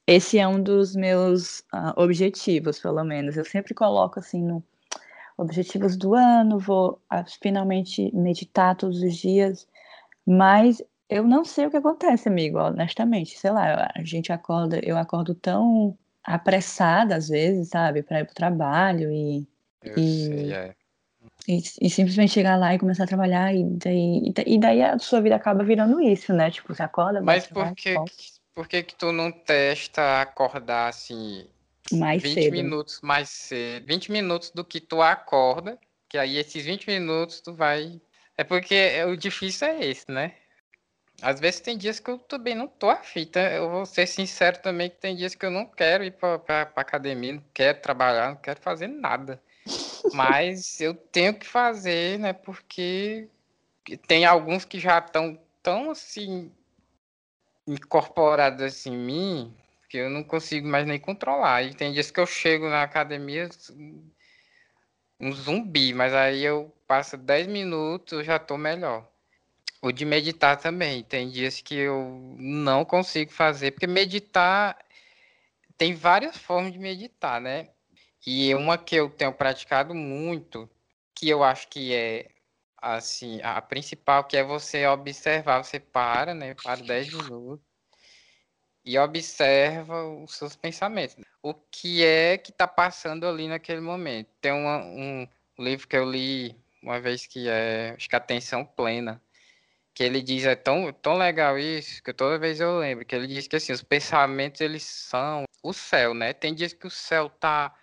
Esse 0.08 0.40
é 0.40 0.48
um 0.48 0.64
dos 0.64 0.96
meus 0.96 1.60
uh, 1.74 1.94
objetivos, 1.98 2.80
pelo 2.80 3.04
menos. 3.04 3.36
Eu 3.36 3.44
sempre 3.44 3.74
coloco 3.74 4.20
assim 4.20 4.42
no 4.42 4.64
objetivos 5.38 5.96
do 5.96 6.16
ano, 6.16 6.60
vou 6.60 7.02
uh, 7.14 7.24
finalmente 7.42 8.14
meditar 8.16 8.76
todos 8.76 9.02
os 9.02 9.16
dias, 9.16 9.68
mas 10.26 10.82
eu 11.10 11.24
não 11.24 11.46
sei 11.46 11.68
o 11.68 11.72
que 11.72 11.78
acontece, 11.78 12.28
amigo, 12.28 12.58
honestamente. 12.58 13.38
Sei 13.38 13.52
lá, 13.52 13.90
a 13.96 14.04
gente 14.04 14.32
acorda, 14.32 14.80
eu 14.84 14.98
acordo 14.98 15.34
tão 15.36 15.98
apressada 16.24 17.16
às 17.16 17.30
vezes, 17.30 17.70
sabe, 17.70 18.04
para 18.04 18.22
ir 18.22 18.26
pro 18.26 18.36
trabalho 18.36 19.12
e. 19.12 19.48
E... 19.96 20.26
sei, 20.26 20.54
é 20.54 20.76
e, 21.48 21.62
e, 21.82 21.90
simplesmente 21.90 22.34
chegar 22.34 22.58
lá 22.58 22.76
e 22.76 22.80
começar 22.80 23.06
a 23.06 23.08
trabalhar, 23.08 23.56
e 23.56 23.64
daí, 23.64 24.34
e 24.46 24.60
daí 24.60 24.82
a 24.82 25.00
sua 25.00 25.22
vida 25.22 25.36
acaba 25.36 25.64
virando 25.64 26.02
isso, 26.02 26.34
né? 26.34 26.52
Tipo, 26.52 26.76
você 26.76 26.84
acorda, 26.84 27.22
Mas 27.22 27.48
por 27.48 27.74
que, 27.74 27.96
por 28.54 28.68
que 28.68 28.84
que 28.84 28.96
tu 28.96 29.14
não 29.14 29.32
testa 29.32 30.22
acordar 30.22 30.90
assim 30.90 31.48
mais 31.92 32.24
20 32.24 32.34
cedo. 32.34 32.52
minutos 32.52 33.02
mais 33.02 33.30
cedo? 33.30 33.86
20 33.86 34.12
minutos 34.12 34.52
do 34.52 34.64
que 34.64 34.80
tu 34.80 35.02
acorda, 35.02 35.80
que 36.10 36.18
aí 36.18 36.38
esses 36.38 36.66
20 36.66 36.88
minutos 36.88 37.42
tu 37.42 37.54
vai. 37.54 38.02
É 38.38 38.44
porque 38.44 39.04
o 39.06 39.16
difícil 39.16 39.68
é 39.68 39.86
esse, 39.86 40.10
né? 40.12 40.36
Às 41.22 41.40
vezes 41.40 41.60
tem 41.60 41.78
dias 41.78 42.00
que 42.00 42.12
eu 42.12 42.20
também 42.20 42.54
não 42.54 42.68
tô 42.68 42.90
afim, 42.90 43.26
tá? 43.26 43.42
Eu 43.52 43.70
vou 43.70 43.86
ser 43.86 44.06
sincero 44.06 44.60
também 44.60 44.90
que 44.90 44.98
tem 44.98 45.16
dias 45.16 45.34
que 45.34 45.46
eu 45.46 45.50
não 45.50 45.66
quero 45.66 46.04
ir 46.04 46.12
pra, 46.12 46.38
pra, 46.38 46.66
pra 46.68 46.82
academia, 46.82 47.34
não 47.34 47.44
quero 47.54 47.82
trabalhar, 47.82 48.30
não 48.30 48.36
quero 48.36 48.62
fazer 48.62 48.88
nada. 48.88 49.42
Mas 50.14 50.80
eu 50.80 50.94
tenho 50.94 51.34
que 51.34 51.46
fazer, 51.46 52.20
né? 52.20 52.34
Porque 52.34 53.28
tem 54.08 54.26
alguns 54.26 54.64
que 54.64 54.80
já 54.80 55.00
estão 55.00 55.40
tão 55.64 55.90
assim 55.92 56.52
incorporados 57.68 58.62
assim, 58.62 58.94
em 58.94 58.98
mim 58.98 59.58
que 59.90 59.98
eu 59.98 60.10
não 60.10 60.24
consigo 60.24 60.68
mais 60.68 60.86
nem 60.86 61.00
controlar. 61.00 61.64
E 61.64 61.74
tem 61.74 61.94
dias 61.94 62.12
que 62.12 62.20
eu 62.20 62.26
chego 62.26 62.70
na 62.70 62.84
academia 62.84 63.50
um 65.20 65.32
zumbi, 65.32 65.94
mas 65.94 66.14
aí 66.14 66.44
eu 66.44 66.74
passo 66.88 67.18
10 67.18 67.48
minutos, 67.48 68.26
já 68.26 68.38
tô 68.38 68.58
melhor. 68.58 69.08
O 69.82 69.92
de 69.92 70.06
meditar 70.06 70.58
também. 70.58 71.04
Tem 71.04 71.30
dias 71.30 71.62
que 71.62 71.76
eu 71.76 72.36
não 72.38 72.86
consigo 72.86 73.32
fazer, 73.32 73.72
porque 73.72 73.88
meditar 73.88 74.78
tem 75.78 75.94
várias 75.94 76.38
formas 76.38 76.74
de 76.74 76.80
meditar, 76.80 77.40
né? 77.40 77.70
E 78.26 78.54
uma 78.56 78.78
que 78.78 78.96
eu 78.96 79.10
tenho 79.10 79.34
praticado 79.34 79.94
muito, 79.94 80.70
que 81.16 81.30
eu 81.30 81.44
acho 81.44 81.68
que 81.70 81.94
é 81.94 82.30
assim, 82.80 83.40
a 83.44 83.62
principal, 83.62 84.24
que 84.24 84.38
é 84.38 84.44
você 84.44 84.86
observar, 84.88 85.64
você 85.64 85.80
para, 85.80 86.34
né? 86.34 86.56
Para 86.56 86.82
10 86.82 87.14
minutos 87.14 87.68
e 88.88 88.98
observa 88.98 90.02
os 90.08 90.34
seus 90.36 90.56
pensamentos. 90.56 91.18
O 91.44 91.54
que 91.54 92.06
é 92.06 92.38
que 92.38 92.52
está 92.52 92.66
passando 92.66 93.28
ali 93.28 93.46
naquele 93.46 93.82
momento? 93.82 94.30
Tem 94.40 94.54
uma, 94.54 94.78
um 94.78 95.28
livro 95.60 95.86
que 95.86 95.98
eu 95.98 96.10
li 96.10 96.56
uma 96.82 96.98
vez 97.02 97.28
que 97.28 97.50
é, 97.50 97.96
acho 97.98 98.08
que 98.08 98.16
Atenção 98.16 98.64
Plena, 98.64 99.22
que 99.94 100.04
ele 100.04 100.22
diz, 100.22 100.46
é 100.46 100.56
tão, 100.56 100.94
tão 100.94 101.18
legal 101.18 101.60
isso, 101.60 102.02
que 102.02 102.14
toda 102.14 102.40
vez 102.40 102.62
eu 102.62 102.80
lembro, 102.80 103.06
que 103.06 103.14
ele 103.14 103.28
diz 103.28 103.46
que 103.46 103.58
assim, 103.58 103.74
os 103.74 103.84
pensamentos, 103.84 104.62
eles 104.62 104.84
são 104.84 105.44
o 105.62 105.74
céu, 105.74 106.14
né? 106.14 106.32
Tem 106.32 106.56
dias 106.56 106.72
que 106.72 106.88
o 106.88 106.92
céu 106.92 107.30
tá 107.30 107.76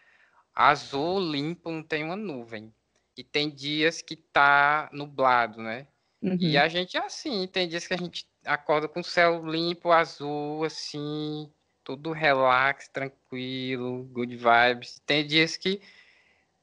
azul, 0.54 1.20
limpo, 1.20 1.70
não 1.70 1.82
tem 1.82 2.02
uma 2.02 2.16
nuvem. 2.16 2.72
E 3.14 3.22
tem 3.22 3.50
dias 3.50 4.00
que 4.00 4.16
tá 4.16 4.88
nublado, 4.90 5.60
né? 5.60 5.86
Uhum. 6.22 6.38
E 6.40 6.56
a 6.56 6.66
gente 6.66 6.96
é 6.96 7.04
assim, 7.04 7.46
tem 7.46 7.68
dias 7.68 7.86
que 7.86 7.92
a 7.92 7.98
gente 7.98 8.26
acorda 8.44 8.88
com 8.88 9.00
o 9.00 9.04
céu 9.04 9.44
limpo, 9.46 9.92
azul, 9.92 10.64
assim, 10.64 11.50
tudo 11.82 12.12
relax, 12.12 12.88
tranquilo, 12.88 14.04
good 14.04 14.36
vibes. 14.36 15.00
Tem 15.06 15.26
dias 15.26 15.56
que, 15.56 15.80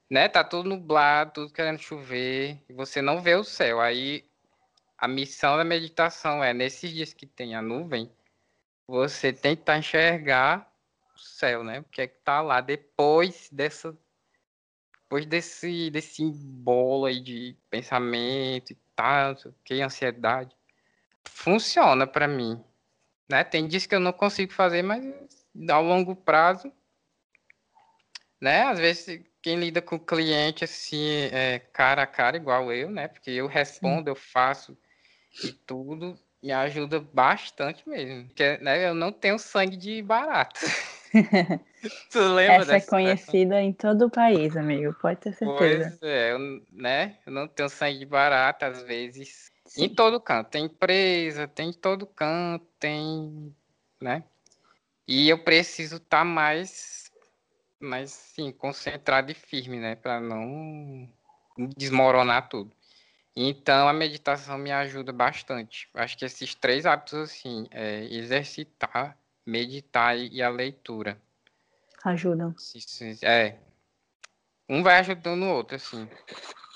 né, 0.10 0.28
tá 0.28 0.44
tudo 0.44 0.70
nublado, 0.70 1.34
tudo 1.34 1.54
querendo 1.54 1.80
chover, 1.80 2.58
e 2.70 2.74
você 2.74 3.02
não 3.02 3.22
vê 3.22 3.36
o 3.36 3.44
céu. 3.44 3.82
Aí 3.82 4.26
a 4.98 5.08
missão 5.08 5.58
da 5.58 5.64
meditação 5.64 6.44
é, 6.44 6.54
nesses 6.54 6.92
dias 6.92 7.14
que 7.14 7.26
tem 7.26 7.56
a 7.56 7.62
nuvem, 7.62 8.12
você 8.88 9.34
tentar 9.34 9.78
enxergar 9.78 10.72
céu, 11.22 11.64
né? 11.64 11.80
O 11.80 11.84
que 11.84 12.02
é 12.02 12.08
que 12.08 12.20
tá 12.24 12.42
lá 12.42 12.62
depois 12.62 13.50
dessa. 13.52 13.98
Depois 15.04 15.26
desse, 15.26 15.90
desse 15.90 16.24
bolo 16.32 17.06
aí 17.06 17.20
de 17.20 17.58
pensamento 17.70 18.72
e 18.72 18.78
tal, 18.96 19.36
que 19.64 19.82
ansiedade. 19.82 20.56
Funciona 21.26 22.06
para 22.06 22.28
mim. 22.28 22.64
Né? 23.30 23.44
Tem 23.44 23.68
dias 23.68 23.86
que 23.86 23.96
eu 23.96 24.00
não 24.00 24.12
consigo 24.12 24.52
fazer, 24.52 24.82
mas 24.82 25.04
ao 25.70 25.84
longo 25.84 26.16
prazo, 26.16 26.72
né? 28.40 28.64
Às 28.64 28.80
vezes 28.80 29.24
quem 29.42 29.58
lida 29.58 29.82
com 29.82 29.96
o 29.96 30.00
cliente 30.00 30.64
assim, 30.64 31.30
é, 31.32 31.60
cara 31.74 32.04
a 32.04 32.08
cara, 32.08 32.38
igual 32.38 32.72
eu, 32.72 32.90
né? 32.90 33.08
Porque 33.08 33.32
eu 33.32 33.48
respondo, 33.48 34.04
Sim. 34.04 34.10
eu 34.10 34.16
faço 34.16 34.78
e 35.44 35.52
tudo, 35.52 36.18
me 36.42 36.52
ajuda 36.52 37.00
bastante 37.00 37.88
mesmo. 37.88 38.28
Porque 38.28 38.58
né, 38.58 38.88
eu 38.88 38.94
não 38.94 39.12
tenho 39.12 39.40
sangue 39.40 39.78
de 39.78 40.02
barato. 40.02 40.60
tu 42.12 42.20
lembra 42.20 42.62
Essa 42.62 42.76
é 42.76 42.82
conhecida 42.82 43.62
em 43.62 43.74
todo 43.74 44.06
o 44.06 44.10
país, 44.10 44.56
amigo, 44.56 44.94
pode 45.02 45.20
ter 45.20 45.34
certeza. 45.34 45.98
Pois 46.00 46.02
é, 46.02 46.34
eu, 46.34 46.40
né? 46.72 47.18
Eu 47.26 47.32
não 47.32 47.48
tenho 47.48 47.70
sangue 47.70 48.00
de 48.00 48.06
barato, 48.06 48.66
às 48.66 48.84
vezes. 48.84 49.52
Sim. 49.72 49.86
Em 49.86 49.90
todo 49.90 50.20
canto. 50.20 50.50
Tem 50.50 50.66
empresa, 50.66 51.48
tem 51.48 51.70
em 51.70 51.74
todo 51.74 52.06
canto, 52.06 52.66
tem. 52.78 53.56
né? 54.02 54.26
E 55.08 55.30
eu 55.30 55.42
preciso 55.42 55.96
estar 55.96 56.20
tá 56.20 56.26
mais, 56.26 57.10
mais 57.80 58.12
sim, 58.12 58.52
concentrado 58.52 59.32
e 59.32 59.34
firme, 59.34 59.80
né? 59.80 59.96
Para 59.96 60.20
não 60.20 61.10
desmoronar 61.78 62.50
tudo. 62.50 62.70
Então 63.34 63.88
a 63.88 63.94
meditação 63.94 64.58
me 64.58 64.74
ajuda 64.74 65.14
bastante. 65.14 65.90
Acho 65.94 66.18
que 66.18 66.26
esses 66.26 66.54
três 66.54 66.86
hábitos 66.86 67.18
assim, 67.18 67.66
é 67.72 68.04
exercitar, 68.14 69.18
meditar 69.46 70.18
e 70.18 70.42
a 70.42 70.50
leitura. 70.50 71.18
Ajudam. 72.04 72.54
É. 73.24 73.58
Um 74.68 74.84
vai 74.84 75.00
ajudando 75.00 75.44
o 75.44 75.50
outro, 75.50 75.78
assim. 75.78 76.10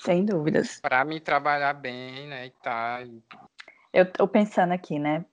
Sem 0.06 0.24
dúvidas. 0.24 0.80
Para 0.80 1.04
me 1.04 1.18
trabalhar 1.18 1.72
bem, 1.72 2.28
né? 2.28 2.46
E 2.46 2.50
tá. 2.62 3.00
Eu 3.92 4.10
tô 4.10 4.28
pensando 4.28 4.72
aqui, 4.72 5.00
né? 5.00 5.24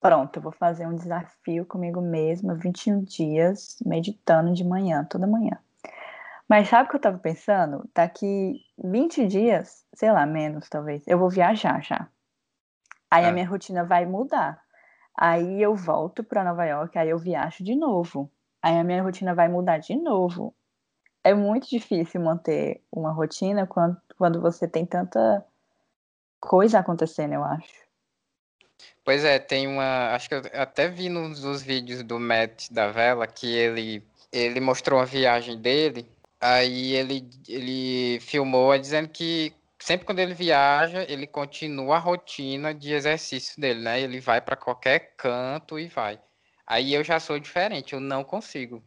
Pronto, 0.00 0.36
eu 0.36 0.42
vou 0.42 0.52
fazer 0.52 0.86
um 0.86 0.96
desafio 0.96 1.64
comigo 1.64 2.00
mesma, 2.00 2.54
21 2.54 3.04
dias, 3.04 3.76
meditando 3.86 4.52
de 4.52 4.64
manhã, 4.64 5.06
toda 5.08 5.26
manhã. 5.26 5.56
Mas 6.48 6.68
sabe 6.68 6.86
o 6.86 6.90
que 6.90 6.96
eu 6.96 7.00
tava 7.00 7.18
pensando? 7.18 7.88
Daqui 7.94 8.60
20 8.82 9.26
dias, 9.26 9.84
sei 9.94 10.10
lá, 10.10 10.26
menos 10.26 10.68
talvez, 10.68 11.02
eu 11.06 11.18
vou 11.18 11.30
viajar 11.30 11.80
já. 11.82 12.08
Aí 13.10 13.24
é. 13.24 13.28
a 13.28 13.32
minha 13.32 13.48
rotina 13.48 13.84
vai 13.84 14.04
mudar. 14.06 14.60
Aí 15.16 15.62
eu 15.62 15.74
volto 15.74 16.22
para 16.22 16.44
Nova 16.44 16.64
York, 16.64 16.98
aí 16.98 17.08
eu 17.08 17.18
viajo 17.18 17.62
de 17.62 17.74
novo. 17.76 18.30
Aí 18.60 18.76
a 18.76 18.84
minha 18.84 19.02
rotina 19.02 19.34
vai 19.34 19.48
mudar 19.48 19.78
de 19.78 19.96
novo. 19.96 20.54
É 21.26 21.34
muito 21.34 21.68
difícil 21.68 22.20
manter 22.20 22.80
uma 22.90 23.12
rotina 23.12 23.66
quando, 23.66 24.00
quando 24.16 24.40
você 24.40 24.68
tem 24.68 24.86
tanta 24.86 25.44
coisa 26.40 26.78
acontecendo, 26.78 27.34
eu 27.34 27.44
acho. 27.44 27.86
Pois 29.04 29.24
é, 29.24 29.38
tem 29.38 29.66
uma. 29.66 30.14
Acho 30.14 30.28
que 30.28 30.34
eu 30.34 30.42
até 30.54 30.88
vi 30.88 31.08
nos, 31.08 31.42
nos 31.42 31.62
vídeos 31.62 32.02
do 32.02 32.20
Matt 32.20 32.70
da 32.70 32.90
Vela 32.92 33.26
que 33.26 33.46
ele, 33.46 34.06
ele 34.32 34.60
mostrou 34.60 34.98
uma 34.98 35.06
viagem 35.06 35.60
dele 35.60 36.08
Aí 36.40 36.94
ele, 36.94 37.28
ele 37.48 38.20
filmou 38.20 38.76
dizendo 38.78 39.08
que 39.08 39.54
sempre 39.78 40.06
quando 40.06 40.18
ele 40.18 40.34
viaja, 40.34 41.04
ele 41.08 41.26
continua 41.26 41.96
a 41.96 41.98
rotina 41.98 42.74
de 42.74 42.92
exercício 42.92 43.60
dele, 43.60 43.80
né? 43.80 44.00
Ele 44.00 44.20
vai 44.20 44.40
para 44.40 44.56
qualquer 44.56 45.14
canto 45.16 45.78
e 45.78 45.88
vai. 45.88 46.20
Aí 46.66 46.92
eu 46.94 47.02
já 47.02 47.18
sou 47.18 47.38
diferente, 47.38 47.94
eu 47.94 48.00
não 48.00 48.22
consigo. 48.22 48.82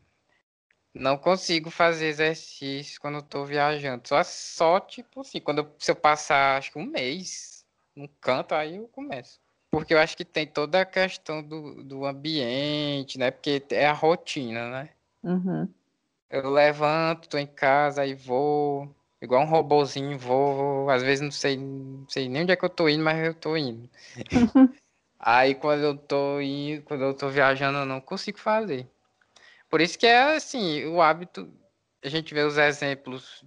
Não 0.94 1.18
consigo 1.18 1.70
fazer 1.70 2.08
exercício 2.08 3.00
quando 3.00 3.16
eu 3.16 3.22
tô 3.22 3.46
viajando. 3.46 4.08
Só, 4.08 4.24
só 4.24 4.80
tipo 4.80 5.22
assim, 5.22 5.40
quando 5.40 5.60
eu, 5.60 5.76
se 5.78 5.92
eu 5.92 5.96
passar 5.96 6.58
acho 6.58 6.72
que 6.72 6.80
um 6.80 6.86
mês 6.86 7.66
num 7.96 8.08
canto, 8.20 8.56
aí 8.56 8.78
eu 8.78 8.88
começo. 8.88 9.40
Porque 9.70 9.94
eu 9.94 10.00
acho 10.00 10.18
que 10.18 10.26
tem 10.26 10.48
toda 10.48 10.82
a 10.82 10.86
questão 10.86 11.44
do, 11.44 11.84
do 11.84 12.06
ambiente, 12.06 13.20
né? 13.20 13.30
Porque 13.30 13.64
é 13.70 13.86
a 13.86 13.94
rotina, 13.94 14.70
né? 14.70 14.90
Uhum. 15.24 15.72
Eu 16.30 16.50
levanto, 16.50 17.30
tô 17.30 17.38
em 17.38 17.48
casa 17.48 18.06
e 18.06 18.16
vou, 18.16 18.94
igual 19.22 19.44
um 19.44 19.50
robozinho, 19.50 20.18
vou, 20.18 20.90
às 20.90 21.04
vezes 21.04 21.22
não 21.22 21.32
sei, 21.32 21.58
não 21.58 22.08
sei 22.08 22.30
nem 22.30 22.44
onde 22.44 22.52
é 22.52 22.56
que 22.56 22.66
eu 22.66 22.70
tô 22.70 22.90
indo, 22.90 23.04
mas 23.04 23.24
eu 23.24 23.34
tô 23.34 23.56
indo. 23.56 23.90
Aí 25.20 25.54
quando 25.54 25.84
eu 25.84 25.98
tô 25.98 26.40
indo, 26.40 26.82
quando 26.84 27.04
eu 27.04 27.14
tô 27.14 27.30
viajando, 27.30 27.80
eu 27.80 27.86
não 27.86 28.00
consigo 28.00 28.40
fazer. 28.40 28.88
Por 29.70 29.82
isso 29.82 29.98
que 29.98 30.08
é 30.08 30.36
assim, 30.36 30.86
o 30.86 31.02
hábito, 31.02 31.48
a 32.04 32.10
gente 32.10 32.34
vê 32.34 32.42
os 32.42 32.58
exemplos, 32.58 33.46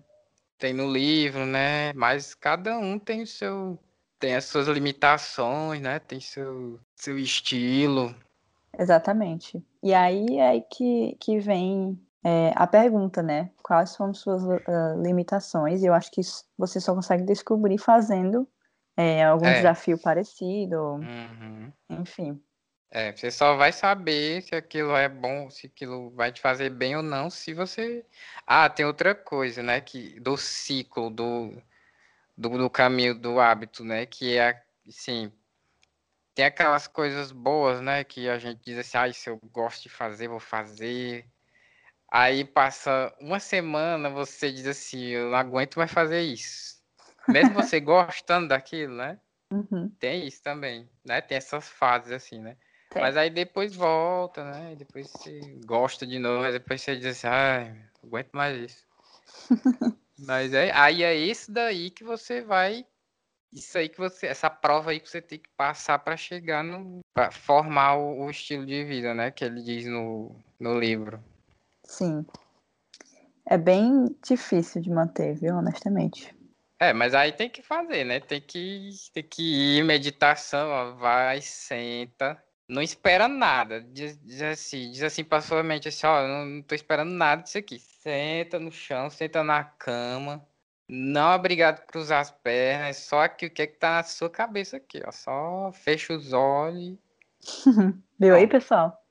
tem 0.59 0.73
no 0.73 0.91
livro, 0.91 1.45
né? 1.45 1.93
Mas 1.95 2.35
cada 2.35 2.79
um 2.79 2.99
tem 2.99 3.23
o 3.23 3.27
seu, 3.27 3.79
tem 4.19 4.37
as 4.37 4.45
suas 4.45 4.69
limitações, 4.69 5.81
né? 5.81 5.99
Tem 5.99 6.21
seu, 6.21 6.79
seu 6.95 7.19
estilo. 7.19 8.15
Exatamente. 8.79 9.63
E 9.83 9.93
aí 9.93 10.39
é 10.39 10.61
que, 10.61 11.17
que 11.21 11.39
vem 11.41 12.01
é, 12.25 12.53
a 12.55 12.67
pergunta, 12.67 13.23
né? 13.23 13.51
Quais 13.63 13.91
são 13.91 14.15
suas 14.15 14.45
uh, 14.45 15.03
limitações? 15.03 15.83
E 15.83 15.87
eu 15.87 15.95
acho 15.95 16.11
que 16.11 16.21
você 16.57 16.81
só 16.81 16.95
consegue 16.95 17.25
descobrir 17.25 17.79
fazendo 17.79 18.49
é, 18.97 19.25
algum 19.25 19.47
é. 19.47 19.55
desafio 19.55 19.99
parecido, 19.99 20.77
uhum. 20.77 21.73
enfim. 21.91 22.41
É, 22.95 23.11
você 23.11 23.31
só 23.31 23.57
vai 23.57 23.73
saber 23.73 24.43
se 24.43 24.55
aquilo 24.55 24.95
é 24.95 25.09
bom, 25.09 25.49
se 25.49 25.67
aquilo 25.67 26.11
vai 26.11 26.31
te 26.31 26.43
fazer 26.43 26.69
bem 26.69 26.95
ou 26.95 27.03
não, 27.03 27.31
se 27.31 27.55
você. 27.55 28.05
Ah, 28.47 28.69
tem 28.69 28.85
outra 28.85 29.15
coisa, 29.15 29.63
né? 29.63 29.81
Que 29.81 30.21
do 30.21 30.37
ciclo, 30.37 31.09
do, 31.09 31.57
do, 32.37 32.51
do 32.51 32.69
caminho 32.69 33.15
do 33.15 33.41
hábito, 33.41 33.83
né? 33.83 34.05
Que 34.05 34.37
é 34.37 34.63
assim. 34.87 35.33
Tem 36.35 36.45
aquelas 36.45 36.87
coisas 36.87 37.33
boas, 37.33 37.81
né? 37.81 38.05
Que 38.05 38.29
a 38.29 38.39
gente 38.39 38.61
diz 38.63 38.77
assim, 38.77 38.99
ah, 38.99 39.11
se 39.11 39.31
eu 39.31 39.41
gosto 39.51 39.85
de 39.85 39.89
fazer, 39.89 40.29
vou 40.29 40.39
fazer. 40.39 41.27
Aí 42.11 42.45
passa 42.45 43.11
uma 43.19 43.41
semana, 43.41 44.11
você 44.11 44.53
diz 44.53 44.67
assim, 44.67 45.03
eu 45.03 45.31
não 45.31 45.39
aguento 45.39 45.79
mais 45.79 45.91
fazer 45.91 46.21
isso. 46.21 46.79
Mesmo 47.27 47.55
você 47.55 47.81
gostando 47.81 48.49
daquilo, 48.49 48.97
né? 48.97 49.19
Uhum. 49.51 49.89
Tem 49.99 50.27
isso 50.27 50.43
também, 50.43 50.87
né? 51.03 51.23
Tem 51.23 51.39
essas 51.39 51.67
fases 51.71 52.13
assim, 52.13 52.39
né? 52.39 52.55
Tem. 52.93 53.01
Mas 53.01 53.17
aí 53.17 53.31
depois 53.31 53.75
volta, 53.75 54.45
né? 54.45 54.75
Depois 54.77 55.11
você 55.11 55.41
gosta 55.65 56.07
de 56.07 56.19
novo, 56.19 56.51
depois 56.53 56.83
você 56.83 56.97
diz 56.97 57.07
assim, 57.07 57.27
ai, 57.27 57.71
não 58.03 58.09
aguento 58.09 58.31
mais 58.33 58.71
isso. 58.71 58.87
Mas 60.19 60.53
é, 60.53 60.71
aí 60.73 61.03
é 61.03 61.15
isso 61.15 61.51
daí 61.51 61.91
que 61.91 62.05
você 62.05 62.43
vai 62.43 62.87
isso 63.53 63.77
aí 63.77 63.89
que 63.89 63.99
você, 63.99 64.27
essa 64.27 64.49
prova 64.49 64.91
aí 64.91 65.01
que 65.01 65.09
você 65.09 65.21
tem 65.21 65.39
que 65.39 65.49
passar 65.57 65.99
para 65.99 66.17
chegar 66.17 66.65
no, 66.65 67.01
para 67.13 67.31
formar 67.31 67.97
o, 67.97 68.25
o, 68.25 68.31
estilo 68.31 68.65
de 68.65 68.83
vida, 68.85 69.13
né? 69.13 69.31
Que 69.31 69.45
ele 69.45 69.63
diz 69.63 69.87
no, 69.87 70.35
no 70.59 70.79
livro. 70.79 71.23
Sim. 71.85 72.25
É 73.45 73.59
bem 73.59 74.17
difícil 74.27 74.81
de 74.81 74.89
manter, 74.89 75.35
viu, 75.35 75.55
honestamente. 75.57 76.35
É, 76.79 76.93
mas 76.93 77.15
aí 77.15 77.31
tem 77.31 77.51
que 77.51 77.63
fazer, 77.63 78.05
né? 78.05 78.21
Tem 78.21 78.41
que, 78.41 78.91
tem 79.13 79.23
que 79.23 79.79
ir, 79.79 79.85
meditação, 79.85 80.71
ó, 80.71 80.93
vai, 80.93 81.43
senta, 81.43 82.43
não 82.69 82.83
espera 82.83 83.29
nada. 83.29 83.81
Diz, 83.81 84.19
diz 84.23 84.43
assim, 84.43 84.91
diz 84.91 85.03
assim 85.03 85.25
pra 85.25 85.41
sua 85.41 85.63
mente 85.63 85.89
assim, 85.89 86.07
ó, 86.07 86.27
não, 86.27 86.45
não 86.47 86.63
tô 86.63 86.75
esperando 86.75 87.11
nada 87.11 87.43
disso 87.43 87.59
aqui. 87.59 87.79
Senta 87.79 88.59
no 88.59 88.71
chão, 88.71 89.11
senta 89.11 89.43
na 89.43 89.65
cama. 89.65 90.45
Não 90.89 91.33
é 91.33 91.37
obrigado 91.37 91.79
a 91.79 91.87
cruzar 91.87 92.21
as 92.21 92.31
pernas, 92.31 92.99
só 92.99 93.23
aqui 93.23 93.47
o 93.47 93.51
que 93.51 93.63
é 93.63 93.67
que 93.67 93.79
tá 93.79 93.97
na 93.97 94.03
sua 94.03 94.29
cabeça 94.29 94.77
aqui, 94.77 95.01
ó. 95.07 95.11
Só 95.11 95.73
fecha 95.73 96.13
os 96.13 96.33
olhos. 96.33 96.99
Viu 98.19 98.35
aí, 98.35 98.47
pessoal? 98.47 99.03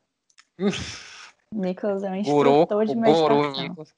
Nicolas 1.54 2.04
é 2.04 2.10
um 2.10 2.16
instrutor 2.16 2.86
de 2.86 2.96
meditação. 2.96 3.52
Nicolas. 3.52 3.96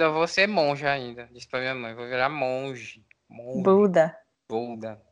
Eu 0.00 0.12
vou 0.12 0.26
ser 0.26 0.46
monge 0.46 0.86
ainda. 0.86 1.28
Disse 1.32 1.48
pra 1.48 1.60
minha 1.60 1.74
mãe, 1.74 1.94
vou 1.94 2.06
virar 2.06 2.28
monge. 2.28 3.04
monge. 3.28 3.62
Buda. 3.62 4.16
Buda. 4.48 5.05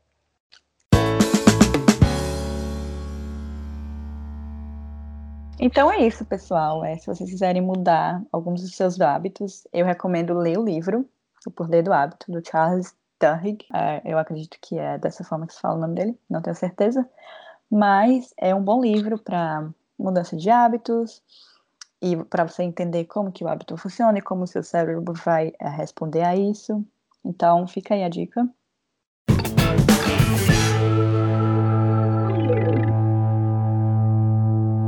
Então 5.66 5.90
é 5.90 6.06
isso, 6.06 6.26
pessoal. 6.26 6.84
É, 6.84 6.98
se 6.98 7.06
vocês 7.06 7.30
quiserem 7.30 7.62
mudar 7.62 8.22
alguns 8.30 8.60
dos 8.60 8.76
seus 8.76 9.00
hábitos, 9.00 9.66
eu 9.72 9.86
recomendo 9.86 10.34
ler 10.34 10.58
o 10.58 10.62
livro 10.62 11.08
O 11.46 11.50
Poder 11.50 11.82
do 11.82 11.90
Hábito, 11.90 12.30
do 12.30 12.46
Charles 12.46 12.94
Duhigg. 13.18 13.64
É, 13.74 14.02
eu 14.04 14.18
acredito 14.18 14.58
que 14.60 14.78
é 14.78 14.98
dessa 14.98 15.24
forma 15.24 15.46
que 15.46 15.54
se 15.54 15.60
fala 15.62 15.76
o 15.76 15.80
nome 15.80 15.94
dele, 15.94 16.20
não 16.28 16.42
tenho 16.42 16.54
certeza. 16.54 17.08
Mas 17.70 18.34
é 18.36 18.54
um 18.54 18.62
bom 18.62 18.82
livro 18.82 19.18
para 19.18 19.66
mudança 19.98 20.36
de 20.36 20.50
hábitos 20.50 21.22
e 22.02 22.14
para 22.24 22.46
você 22.46 22.62
entender 22.62 23.06
como 23.06 23.32
que 23.32 23.42
o 23.42 23.48
hábito 23.48 23.74
funciona 23.78 24.18
e 24.18 24.22
como 24.22 24.42
o 24.42 24.46
seu 24.46 24.62
cérebro 24.62 25.14
vai 25.14 25.54
é, 25.58 25.66
responder 25.70 26.24
a 26.24 26.36
isso. 26.36 26.84
Então, 27.24 27.66
fica 27.66 27.94
aí 27.94 28.04
a 28.04 28.10
dica. 28.10 28.46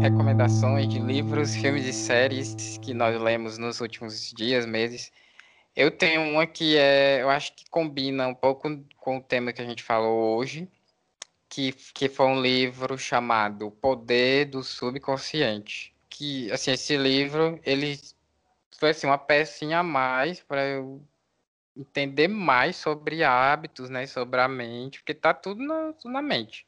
Recomendações 0.07 0.87
de 0.87 1.01
livros, 1.01 1.57
filmes 1.57 1.85
e 1.85 1.93
séries 1.93 2.79
que 2.79 2.95
nós 2.95 3.21
lemos 3.21 3.59
nos 3.59 3.81
últimos 3.81 4.31
dias, 4.31 4.65
meses. 4.65 5.11
Eu 5.75 5.91
tenho 5.91 6.23
uma 6.31 6.47
que 6.47 6.77
é, 6.77 7.21
eu 7.23 7.29
acho 7.29 7.53
que 7.57 7.69
combina 7.69 8.29
um 8.29 8.35
pouco 8.35 8.69
com 8.99 9.17
o 9.17 9.21
tema 9.21 9.53
que 9.53 9.61
a 9.61 9.65
gente 9.65 9.83
falou 9.83 10.37
hoje, 10.37 10.71
que, 11.49 11.73
que 11.93 12.09
foi 12.09 12.27
um 12.27 12.41
livro 12.41 12.97
chamado 12.97 13.73
Poder 13.73 14.45
do 14.45 14.63
Subconsciente, 14.63 15.93
que, 16.09 16.53
assim, 16.53 16.71
esse 16.71 16.97
livro, 16.97 17.59
ele 17.65 17.99
foi 18.79 18.91
assim, 18.91 19.09
uma 19.09 19.19
pecinha 19.19 19.81
a 19.81 19.83
mais 19.83 20.41
para 20.41 20.65
eu 20.69 21.03
entender 21.77 22.29
mais 22.29 22.77
sobre 22.77 23.25
hábitos, 23.25 23.91
né, 23.91 24.07
sobre 24.07 24.41
a 24.41 24.47
mente, 24.47 25.01
porque 25.01 25.15
tá 25.15 25.35
tudo 25.35 25.65
na, 25.65 25.93
na 26.05 26.23
mente. 26.23 26.65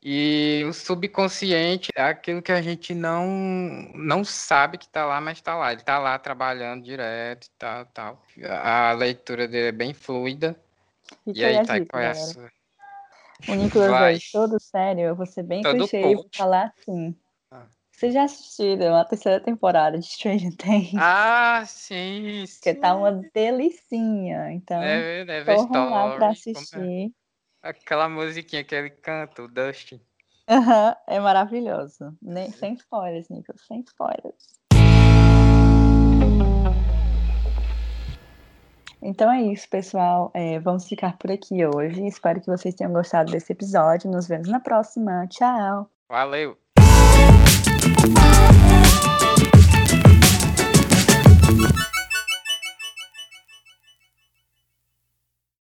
E 0.00 0.64
o 0.68 0.72
subconsciente 0.72 1.90
é 1.94 2.02
aquilo 2.02 2.40
que 2.40 2.52
a 2.52 2.62
gente 2.62 2.94
não 2.94 3.26
não 3.94 4.24
sabe 4.24 4.78
que 4.78 4.86
está 4.86 5.04
lá, 5.04 5.20
mas 5.20 5.38
está 5.38 5.56
lá. 5.56 5.72
Ele 5.72 5.80
está 5.80 5.98
lá 5.98 6.18
trabalhando 6.18 6.84
direto 6.84 7.46
e 7.46 7.50
tal, 7.58 7.86
tal. 7.86 8.22
A 8.62 8.92
leitura 8.92 9.48
dele 9.48 9.68
é 9.68 9.72
bem 9.72 9.92
fluida. 9.92 10.56
e 11.26 11.44
aí, 11.44 11.66
tá 11.66 11.84
com 11.84 11.98
essa... 11.98 12.50
O 13.48 13.54
Nicolas 13.54 13.90
Vai. 13.90 14.18
todo 14.32 14.58
sério, 14.58 15.02
eu 15.02 15.14
vou 15.14 15.26
ser 15.26 15.44
bem 15.44 15.62
todo 15.62 15.76
clichê 15.76 16.00
e 16.00 16.14
vou 16.14 16.28
falar 16.34 16.72
assim. 16.76 17.14
Ah. 17.52 17.66
Vocês 17.92 18.14
já 18.14 18.24
assistiram 18.24 18.96
a 18.96 19.04
terceira 19.04 19.40
temporada 19.40 19.98
de 19.98 20.06
Stranger 20.06 20.56
Things? 20.56 20.94
Ah, 20.96 21.62
sim, 21.66 22.44
sim. 22.46 22.60
Que 22.60 22.74
tá 22.74 22.94
uma 22.96 23.12
delicinha. 23.32 24.52
Então, 24.52 24.82
é, 24.82 25.20
é 25.20 25.44
corram 25.44 25.90
lá 25.90 26.16
pra 26.16 26.30
é? 26.30 27.10
Aquela 27.68 28.08
musiquinha 28.08 28.64
que 28.64 28.74
ele 28.74 28.88
canta, 28.88 29.42
o 29.42 29.46
Dustin. 29.46 30.00
Uhum, 30.48 30.94
é 31.06 31.20
maravilhoso. 31.20 32.16
Nem, 32.22 32.50
sem 32.50 32.72
spoilers, 32.72 33.28
Nico, 33.28 33.52
sem 33.58 33.80
spoilers. 33.80 34.58
Então 39.02 39.30
é 39.30 39.42
isso, 39.42 39.68
pessoal. 39.68 40.30
É, 40.32 40.58
vamos 40.58 40.88
ficar 40.88 41.18
por 41.18 41.30
aqui 41.30 41.66
hoje. 41.66 42.06
Espero 42.06 42.40
que 42.40 42.46
vocês 42.46 42.74
tenham 42.74 42.90
gostado 42.90 43.30
desse 43.30 43.52
episódio. 43.52 44.10
Nos 44.10 44.26
vemos 44.26 44.48
na 44.48 44.60
próxima. 44.60 45.26
Tchau. 45.28 45.90
Valeu. 46.08 46.56